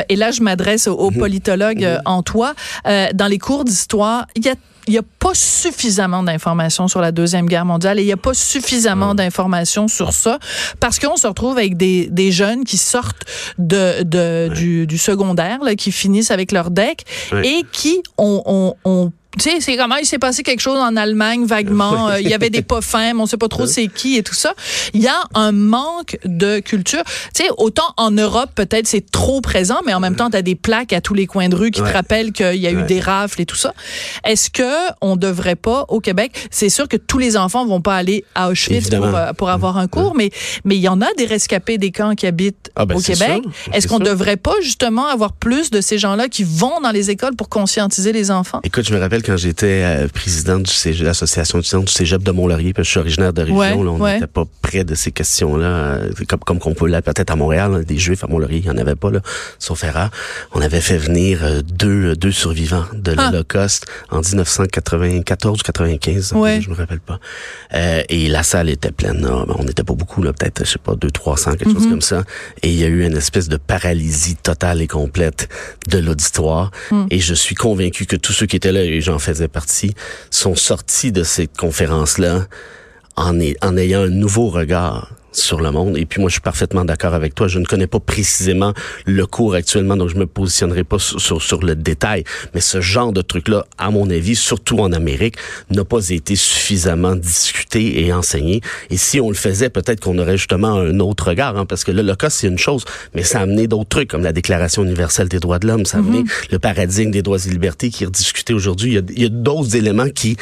et 0.10 0.16
là 0.16 0.32
je 0.32 0.42
m'adresse 0.42 0.88
au, 0.88 1.12
mhm. 1.12 1.18
politologue 1.18 1.88
en 2.06 2.24
toi, 2.24 2.54
dans 2.86 3.28
les 3.28 3.40
cours 3.40 3.64
d'histoire, 3.64 4.28
il 4.36 4.46
y 4.46 4.50
a 4.50 4.56
il 4.88 4.92
n'y 4.92 4.98
a 4.98 5.04
pas 5.20 5.34
suffisamment 5.34 6.24
d'informations 6.24 6.88
sur 6.88 7.02
la 7.02 7.12
Deuxième 7.12 7.48
Guerre 7.48 7.66
mondiale 7.66 8.00
et 8.00 8.04
il 8.04 8.06
n'y 8.06 8.14
a 8.14 8.18
pas 8.18 8.34
suffisamment 8.34 9.16
d'informations 9.16 9.88
sur 9.88 10.14
ça 10.14 10.40
parce 10.80 11.00
qu'on 11.00 11.18
se 11.18 11.28
retrouve 11.28 11.58
avec 11.58 11.78
des, 11.78 12.08
des 12.10 12.32
jeunes 12.32 12.64
qui 12.64 12.78
sortent 12.78 13.24
de, 13.58 14.04
de 14.04 14.50
du, 14.54 14.88
du, 14.88 14.98
secondaire, 14.98 15.64
là, 15.64 15.76
qui 15.76 15.92
finissent 15.92 16.32
avec 16.32 16.52
leur 16.52 16.72
deck 16.72 17.06
et 17.44 17.64
qui 17.72 18.02
ont, 18.18 18.42
ont, 18.46 18.76
ont 18.86 19.12
tu 19.38 19.50
sais, 19.50 19.58
c'est 19.60 19.78
comment 19.78 19.96
il 19.96 20.06
s'est 20.06 20.20
passé 20.20 20.44
quelque 20.44 20.60
chose 20.60 20.80
en 20.80 20.96
Allemagne 20.96 21.46
vaguement. 21.46 22.10
Euh, 22.10 22.20
il 22.20 22.28
y 22.28 22.34
avait 22.34 22.50
des 22.50 22.62
pas 22.62 22.82
fins, 22.82 23.14
mais 23.14 23.22
on 23.22 23.26
sait 23.26 23.38
pas 23.38 23.48
trop 23.48 23.66
c'est 23.66 23.88
qui 23.88 24.18
et 24.18 24.24
tout 24.24 24.34
ça. 24.34 24.54
Il 24.94 25.02
y 25.02 25.08
a 25.08 25.20
un 25.34 25.52
manque 25.52 26.18
de 26.26 26.60
culture. 26.60 27.04
Tu 27.34 27.44
sais, 27.44 27.50
autant 27.58 27.94
en 27.98 28.12
Europe, 28.12 28.52
peut-être 28.56 28.88
c'est 28.88 29.10
trop 29.10 29.42
présent, 29.42 29.80
mais 29.86 29.94
en 29.94 30.00
même 30.00 30.16
temps, 30.16 30.30
tu 30.30 30.38
as 30.38 30.42
des 30.42 30.56
plaques 30.56 30.94
à 30.94 31.02
tous 31.02 31.14
les 31.14 31.28
coins 31.28 31.50
de 31.50 31.56
rue 31.56 31.72
qui 31.72 31.82
te 31.82 31.92
rappellent 31.92 32.32
qu'il 32.32 32.56
y 32.56 32.68
a 32.68 32.72
eu 32.72 32.84
des 32.84 33.00
rafles 33.00 33.42
et 33.42 33.46
tout 33.46 33.56
ça. 33.56 33.74
Est-ce 34.24 34.50
que 34.50 34.64
on 35.02 35.16
devrait 35.16 35.56
pas 35.56 35.86
au 35.90 36.00
Québec 36.00 36.32
C'est 36.52 36.70
sûr 36.70 36.88
que 36.88 36.98
tous 36.98 37.18
les 37.18 37.38
enfants 37.38 37.66
vont 37.66 37.82
pas 37.82 37.96
aller 37.96 38.24
à 38.36 38.50
Auschwitz 38.50 38.90
pour, 38.90 39.06
euh, 39.06 39.34
pour, 39.34 39.50
avoir 39.50 39.78
un 39.78 39.88
cours, 39.88 40.16
mais 40.16 40.32
mais 40.66 40.76
il 40.76 40.82
y 40.82 40.90
en 40.90 41.02
a 41.02 41.08
des 41.18 41.26
rescapés 41.26 41.78
des 41.78 41.92
camps 41.92 42.16
qui 42.16 42.26
habitent 42.28 42.72
ah, 42.76 42.86
ben, 42.86 42.96
au 42.96 43.02
Québec. 43.02 43.44
Est-ce 43.74 43.88
qu'on 43.88 44.00
devrait 44.00 44.38
pas 44.38 44.56
justement 44.62 45.08
avoir 45.08 45.34
plus 45.34 45.70
de 45.70 45.82
ces 45.82 45.98
gens-là 45.98 46.28
qui 46.28 46.44
vont 46.44 46.80
dans 46.82 46.92
les 46.92 47.10
écoles 47.10 47.36
pour 47.36 47.50
conscientiser 47.50 48.12
les 48.12 48.32
enfants? 48.32 48.60
Écoute, 48.64 48.88
je 48.88 48.94
me 48.94 49.00
rappelle 49.00 49.24
quand 49.28 49.36
j'étais 49.36 49.84
euh, 49.84 50.08
président 50.08 50.58
de 50.58 51.04
l'association 51.04 51.60
du 51.60 51.68
du 51.68 51.92
cégep 51.92 52.24
de 52.24 52.32
Mont-Laurier, 52.32 52.72
parce 52.74 52.86
que 52.86 52.88
je 52.88 52.92
suis 52.92 53.00
originaire 53.00 53.34
de 53.34 53.42
région, 53.42 53.84
là, 53.84 53.92
on 53.92 54.08
n'était 54.08 54.26
pas 54.26 54.46
près 54.62 54.86
de 54.86 54.96
ces 54.96 55.12
questions-là, 55.12 55.66
euh, 55.66 56.12
comme, 56.30 56.40
comme 56.40 56.60
qu'on 56.60 56.74
peut 56.74 56.88
l'être 56.88 57.04
peut-être 57.04 57.32
à 57.32 57.36
Montréal, 57.36 57.84
des 57.84 57.98
Juifs 57.98 58.24
à 58.24 58.28
Mont-Laurier, 58.28 58.60
il 58.60 58.64
n'y 58.64 58.70
en 58.70 58.78
avait 58.78 58.96
pas, 58.96 59.12
là, 59.12 59.20
sauf 59.60 59.84
erreur. 59.84 60.10
On 60.54 60.62
avait 60.62 60.80
fait 60.80 60.98
venir 60.98 61.44
euh, 61.44 61.62
deux, 61.62 62.16
deux 62.16 62.32
survivants 62.32 62.86
de 62.94 63.16
ah. 63.18 63.30
l'Holocauste 63.30 63.86
en 64.10 64.22
1994 64.22 65.60
ou 65.60 65.64
95, 65.64 66.34
ouais. 66.34 66.62
je 66.62 66.70
me 66.70 66.76
rappelle 66.76 67.02
pas. 67.02 67.20
et 67.74 68.30
la 68.30 68.44
salle 68.44 68.70
était 68.70 68.92
pleine, 68.92 69.28
on 69.28 69.64
n'était 69.66 69.84
pas 69.84 69.94
beaucoup, 69.94 70.24
là, 70.24 70.32
peut-être, 70.32 70.66
je 70.66 70.72
sais 70.72 70.80
pas, 70.80 70.96
deux, 70.96 71.12
trois 71.12 71.36
cents, 71.36 71.52
quelque 71.52 71.74
chose 71.74 71.86
mm-hmm. 71.86 71.90
comme 71.90 72.02
ça. 72.02 72.24
Et 72.64 72.70
il 72.70 72.80
y 72.80 72.86
a 72.86 72.88
eu 72.88 73.06
une 73.06 73.18
espèce 73.18 73.50
de 73.50 73.58
paralysie 73.58 74.38
totale 74.38 74.82
et 74.82 74.88
complète 74.88 75.50
de 75.90 75.98
l'auditoire. 75.98 76.72
Mm. 76.92 77.08
Et 77.12 77.20
je 77.20 77.34
suis 77.34 77.56
convaincu 77.56 78.06
que 78.06 78.16
tous 78.16 78.32
ceux 78.32 78.46
qui 78.46 78.56
étaient 78.56 78.72
là, 78.72 78.84
et 78.84 79.02
j'en 79.02 79.17
faisais 79.20 79.48
partie, 79.48 79.94
sont 80.30 80.56
sortis 80.56 81.12
de 81.12 81.24
cette 81.24 81.58
conférence-là 81.58 82.48
en, 83.16 83.40
en 83.62 83.78
ayant 83.78 84.02
un 84.02 84.10
nouveau 84.10 84.50
regard 84.50 85.12
sur 85.40 85.60
le 85.60 85.72
monde. 85.72 85.98
Et 85.98 86.06
puis 86.06 86.22
moi, 86.22 86.30
je 86.30 86.34
suis 86.34 86.42
parfaitement 86.42 86.86
d'accord 86.86 87.14
avec 87.14 87.36
toi. 87.36 87.48
Je 87.48 87.60
ne 87.60 87.66
connais 87.66 87.88
pas 87.88 88.00
précisément 88.00 88.74
le 89.06 89.26
cours 89.26 89.56
actuellement, 89.56 89.98
donc 89.98 90.10
je 90.10 90.16
me 90.16 90.26
positionnerai 90.26 90.84
pas 90.84 91.00
sur, 91.00 91.42
sur, 91.42 91.64
le 91.64 91.76
détail. 91.76 92.24
Mais 92.54 92.62
ce 92.62 92.82
genre 92.82 93.12
de 93.12 93.22
truc-là, 93.22 93.66
à 93.78 93.90
mon 93.92 94.10
avis, 94.10 94.36
surtout 94.36 94.80
en 94.80 94.92
Amérique, 94.92 95.36
n'a 95.70 95.84
pas 95.84 96.10
été 96.10 96.36
suffisamment 96.36 97.16
discuté 97.16 98.06
et 98.06 98.14
enseigné. 98.14 98.62
Et 98.90 98.98
si 98.98 99.20
on 99.20 99.30
le 99.30 99.36
faisait, 99.36 99.70
peut-être 99.70 100.02
qu'on 100.02 100.18
aurait 100.20 100.38
justement 100.38 100.76
un 100.76 101.00
autre 101.00 101.30
regard, 101.30 101.58
hein, 101.58 101.66
parce 101.66 101.84
que 101.84 101.92
l'Holocauste, 101.92 102.38
c'est 102.38 102.48
une 102.48 102.60
chose, 102.60 102.86
mais 103.14 103.24
ça 103.24 103.40
a 103.40 103.44
amené 103.44 103.68
d'autres 103.68 103.90
trucs, 103.90 104.10
comme 104.10 104.24
la 104.24 104.34
Déclaration 104.34 104.84
universelle 104.84 105.30
des 105.30 105.40
droits 105.40 105.60
de 105.60 105.68
l'homme, 105.68 105.86
ça 105.86 105.98
a 105.98 106.00
amené 106.00 106.22
mm-hmm. 106.22 106.52
le 106.52 106.60
paradigme 106.60 107.12
des 107.12 107.22
droits 107.22 107.40
et 107.44 107.50
libertés 107.50 107.90
qui 107.90 108.04
est 108.04 108.08
rediscuté 108.08 108.54
aujourd'hui. 108.54 108.94
Il 108.94 109.18
il 109.18 109.24
y 109.24 109.26
a 109.26 109.30
d'autres 109.30 109.76
éléments 109.76 110.10
qui 110.10 110.38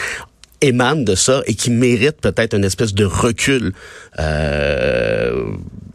émanent 0.61 1.01
de 1.01 1.15
ça 1.15 1.41
et 1.45 1.55
qui 1.55 1.71
méritent 1.71 2.21
peut-être 2.21 2.55
une 2.55 2.63
espèce 2.63 2.93
de 2.93 3.05
recul 3.05 3.73
euh, 4.19 5.45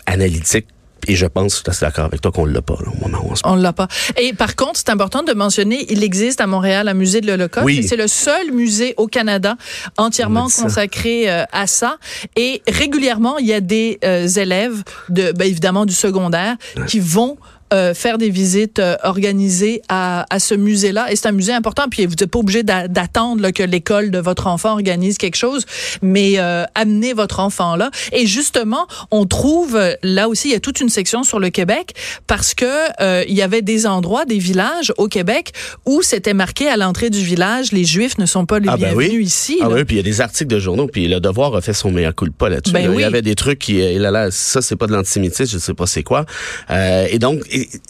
analytique 0.07 0.67
et 1.09 1.17
je 1.17 1.27
pense, 1.27 1.53
je 1.53 1.57
suis 1.57 1.65
assez 1.69 1.85
d'accord 1.85 2.05
avec 2.05 2.21
toi 2.21 2.31
qu'on 2.31 2.45
l'a 2.45 2.63
pas 2.63 2.75
là, 2.75 2.91
au 2.93 3.03
moment 3.03 3.25
où 3.25 3.33
on 3.33 3.35
se 3.35 3.43
On 3.45 3.57
l'a 3.57 3.73
pas. 3.73 3.89
Et 4.17 4.33
par 4.33 4.55
contre, 4.55 4.77
c'est 4.77 4.91
important 4.91 5.23
de 5.23 5.33
mentionner, 5.33 5.87
il 5.89 6.05
existe 6.05 6.41
à 6.41 6.47
Montréal 6.47 6.89
un 6.89 6.95
musée 6.95 7.21
de 7.21 7.27
l'Holocauste. 7.27 7.65
Oui. 7.65 7.83
C'est 7.83 7.97
le 7.97 8.07
seul 8.07 8.53
musée 8.53 8.95
au 8.97 9.07
Canada 9.07 9.57
entièrement 9.97 10.45
consacré 10.45 11.31
euh, 11.31 11.45
à 11.53 11.67
ça. 11.67 11.97
Et 12.37 12.63
régulièrement, 12.69 13.39
il 13.39 13.47
y 13.47 13.53
a 13.53 13.61
des 13.61 13.99
euh, 14.05 14.29
élèves 14.29 14.83
de, 15.09 15.33
ben, 15.33 15.49
évidemment, 15.49 15.87
du 15.87 15.95
secondaire 15.95 16.57
qui 16.87 17.01
vont 17.01 17.39
euh, 17.73 17.95
faire 17.95 18.19
des 18.19 18.31
visites 18.31 18.81
euh, 18.81 18.97
organisées 19.05 19.81
à, 19.89 20.27
à 20.29 20.41
ce 20.41 20.55
musée-là. 20.55 21.13
Et 21.13 21.17
c'est 21.17 21.29
un 21.29 21.33
musée 21.33 21.53
important. 21.53 21.85
Puis 21.89 22.05
vous 22.05 22.13
n'êtes 22.13 22.27
pas 22.27 22.41
obligé 22.41 22.65
d'attendre 22.65 23.51
que 23.51 23.63
l'école 23.63 24.11
de 24.11 24.19
votre 24.19 24.49
enfant 24.49 24.73
organise 24.73 25.19
quelque 25.19 25.37
chose, 25.37 25.65
mais 26.03 26.35
euh, 26.39 26.65
amenez 26.75 27.13
votre 27.13 27.39
enfant 27.39 27.77
là. 27.77 27.91
Et 28.13 28.27
justement, 28.27 28.87
on 29.13 29.25
trouve 29.25 29.79
là 30.03 30.29
aussi, 30.29 30.49
il 30.49 30.53
y 30.53 30.57
a 30.57 30.61
toute 30.61 30.81
une 30.81 30.89
section 30.89 31.23
sur 31.23 31.39
le 31.39 31.51
Québec 31.51 31.95
parce 32.27 32.55
que 32.55 33.27
il 33.29 33.35
y 33.35 33.43
avait 33.43 33.63
des 33.63 33.87
endroits, 33.87 34.25
des 34.25 34.39
villages 34.39 34.93
au 34.99 35.07
Québec 35.09 35.53
où 35.87 36.03
c'était 36.03 36.35
marqué 36.35 36.69
à 36.69 36.77
l'entrée 36.77 37.11
du 37.11 37.23
village, 37.23 37.73
les 37.73 37.85
Juifs 37.85 38.19
ne 38.19 38.27
sont 38.27 38.47
pas 38.47 38.59
les 38.59 38.69
ah 38.69 38.77
ben 38.77 38.97
bienvenus 38.97 39.27
ici. 39.27 39.59
Ah 39.63 39.69
oui, 39.69 39.85
puis 39.85 39.97
il 39.97 39.99
y 39.99 40.01
a 40.01 40.05
des 40.05 40.21
articles 40.21 40.53
de 40.53 40.59
journaux, 40.59 40.89
puis 40.89 41.09
le 41.09 41.21
Devoir 41.21 41.55
a 41.55 41.61
fait 41.61 41.73
son 41.73 41.91
meilleur 41.91 42.15
coup 42.15 42.27
pas 42.37 42.49
là-dessus. 42.49 42.73
Ben 42.73 42.93
il 42.93 43.01
y 43.01 43.05
avait 43.05 43.23
des 43.23 43.35
trucs 43.35 43.59
qui, 43.59 43.81
là, 43.99 44.11
là, 44.11 44.31
ça 44.31 44.61
c'est 44.61 44.77
pas 44.77 44.87
de 44.87 44.93
l'antisémitisme, 44.93 45.53
je 45.53 45.59
sais 45.59 45.75
pas 45.75 45.87
c'est 45.87 46.03
quoi. 46.03 46.27
et 46.69 47.19
donc 47.19 47.45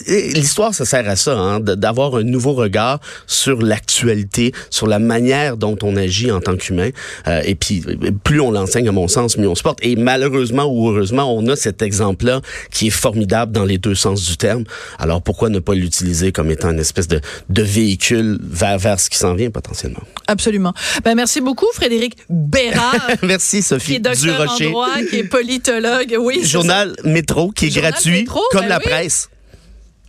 l'histoire, 0.07 0.75
ça 0.75 0.85
sert 0.85 1.09
à 1.09 1.17
ça, 1.17 1.37
hein, 1.39 1.61
d'avoir 1.61 2.17
un 2.17 2.23
nouveau 2.23 2.53
regard 2.53 3.01
sur 3.27 3.61
l'actualité, 3.61 4.53
sur 4.71 4.87
la 4.87 4.99
manière 4.99 5.57
dont 5.57 5.77
on 5.83 5.97
agit 5.97 6.31
en 6.31 6.41
tant 6.41 6.57
qu'humain. 6.57 6.91
Euh, 7.27 7.43
et 7.45 7.55
puis, 7.55 7.85
plus 8.25 8.41
on 8.41 8.51
l'enseigne, 8.51 8.89
à 8.89 8.93
mon 8.93 9.09
sens, 9.09 9.37
mieux 9.37 9.49
on 9.49 9.55
se 9.55 9.63
porte. 9.63 9.79
Et 9.83 9.97
malheureusement 9.97 10.65
ou 10.65 10.89
heureusement, 10.89 11.35
on 11.37 11.47
a 11.49 11.57
cet 11.57 11.83
exemple-là 11.83 12.41
qui 12.71 12.89
est 12.89 12.91
formidable 12.91 13.53
dans 13.53 13.65
les 13.65 13.79
deux 13.79 13.95
sens 13.95 14.25
du 14.27 14.37
terme. 14.37 14.65
Alors, 14.99 15.23
pourquoi 15.23 15.49
ne 15.49 15.59
pas 15.59 15.75
l'utiliser 15.75 16.33
comme 16.33 16.51
étant 16.51 16.71
une 16.71 16.81
espèce 16.81 17.09
de, 17.09 17.21
de 17.49 17.63
véhicule 17.63 18.39
vers, 18.43 18.79
vers 18.79 19.01
ce 19.01 19.11
qui 19.11 19.19
s'en 19.19 19.35
vient 19.35 19.51
potentiellement? 19.51 20.03
Absolument. 20.27 20.73
Ben, 21.05 21.15
merci 21.15 21.41
beaucoup, 21.41 21.67
Frédéric 21.75 22.17
Bérard. 22.29 22.95
merci, 23.23 23.63
Sophie 23.63 23.91
qui 23.91 23.95
est 23.97 24.01
docteur 24.01 24.49
en 24.49 24.57
droit, 24.57 25.03
qui 25.09 25.17
est 25.17 25.25
politologue. 25.25 26.17
Oui, 26.21 26.41
Journal 26.45 26.95
Métro, 27.05 27.51
qui 27.51 27.67
est 27.67 27.81
gratuit, 27.81 28.25
comme 28.25 28.63
ben 28.63 28.69
la 28.69 28.81
presse. 28.81 29.29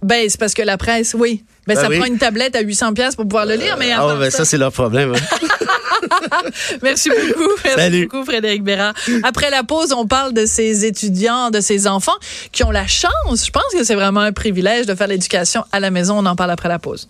Ben, 0.04 0.30
c'est 0.30 0.40
parce 0.40 0.54
que 0.54 0.62
la 0.62 0.78
presse, 0.78 1.14
oui. 1.14 1.44
Ben, 1.68 1.76
ben 1.76 1.82
ça 1.82 1.90
prend 1.90 2.06
une 2.06 2.18
tablette 2.18 2.56
à 2.56 2.62
800 2.62 2.94
pièces 2.94 3.16
pour 3.16 3.26
pouvoir 3.26 3.46
le 3.46 3.56
lire, 3.56 3.78
mais 3.78 3.92
Ah, 3.92 4.16
ben, 4.20 4.32
ça, 4.32 4.46
c'est 4.46 4.58
leur 4.58 4.72
problème. 4.72 5.14
Hein. 5.14 5.48
Merci 6.82 7.10
beaucoup. 7.10 7.52
Merci 7.64 8.06
beaucoup, 8.06 8.26
Frédéric 8.26 8.64
Bérard. 8.64 8.94
Après 9.24 9.50
la 9.52 9.64
pause, 9.64 9.94
on 9.94 10.08
parle 10.08 10.34
de 10.34 10.46
ces 10.46 10.86
étudiants, 10.86 11.52
de 11.52 11.60
ces 11.60 11.88
enfants 11.88 12.18
qui 12.52 12.64
ont 12.64 12.72
la 12.72 12.88
chance, 12.88 13.46
je 13.46 13.52
pense 13.52 13.64
que 13.72 13.84
c'est 13.84 13.96
vraiment 13.96 14.22
un 14.22 14.32
privilège 14.32 14.88
de 14.88 14.96
faire 14.96 15.08
l'éducation 15.08 15.64
à 15.72 15.80
la 15.80 15.92
maison. 15.92 16.18
On 16.18 16.26
en 16.26 16.36
parle 16.36 16.52
après 16.52 16.70
la 16.70 16.80
pause. 16.80 17.08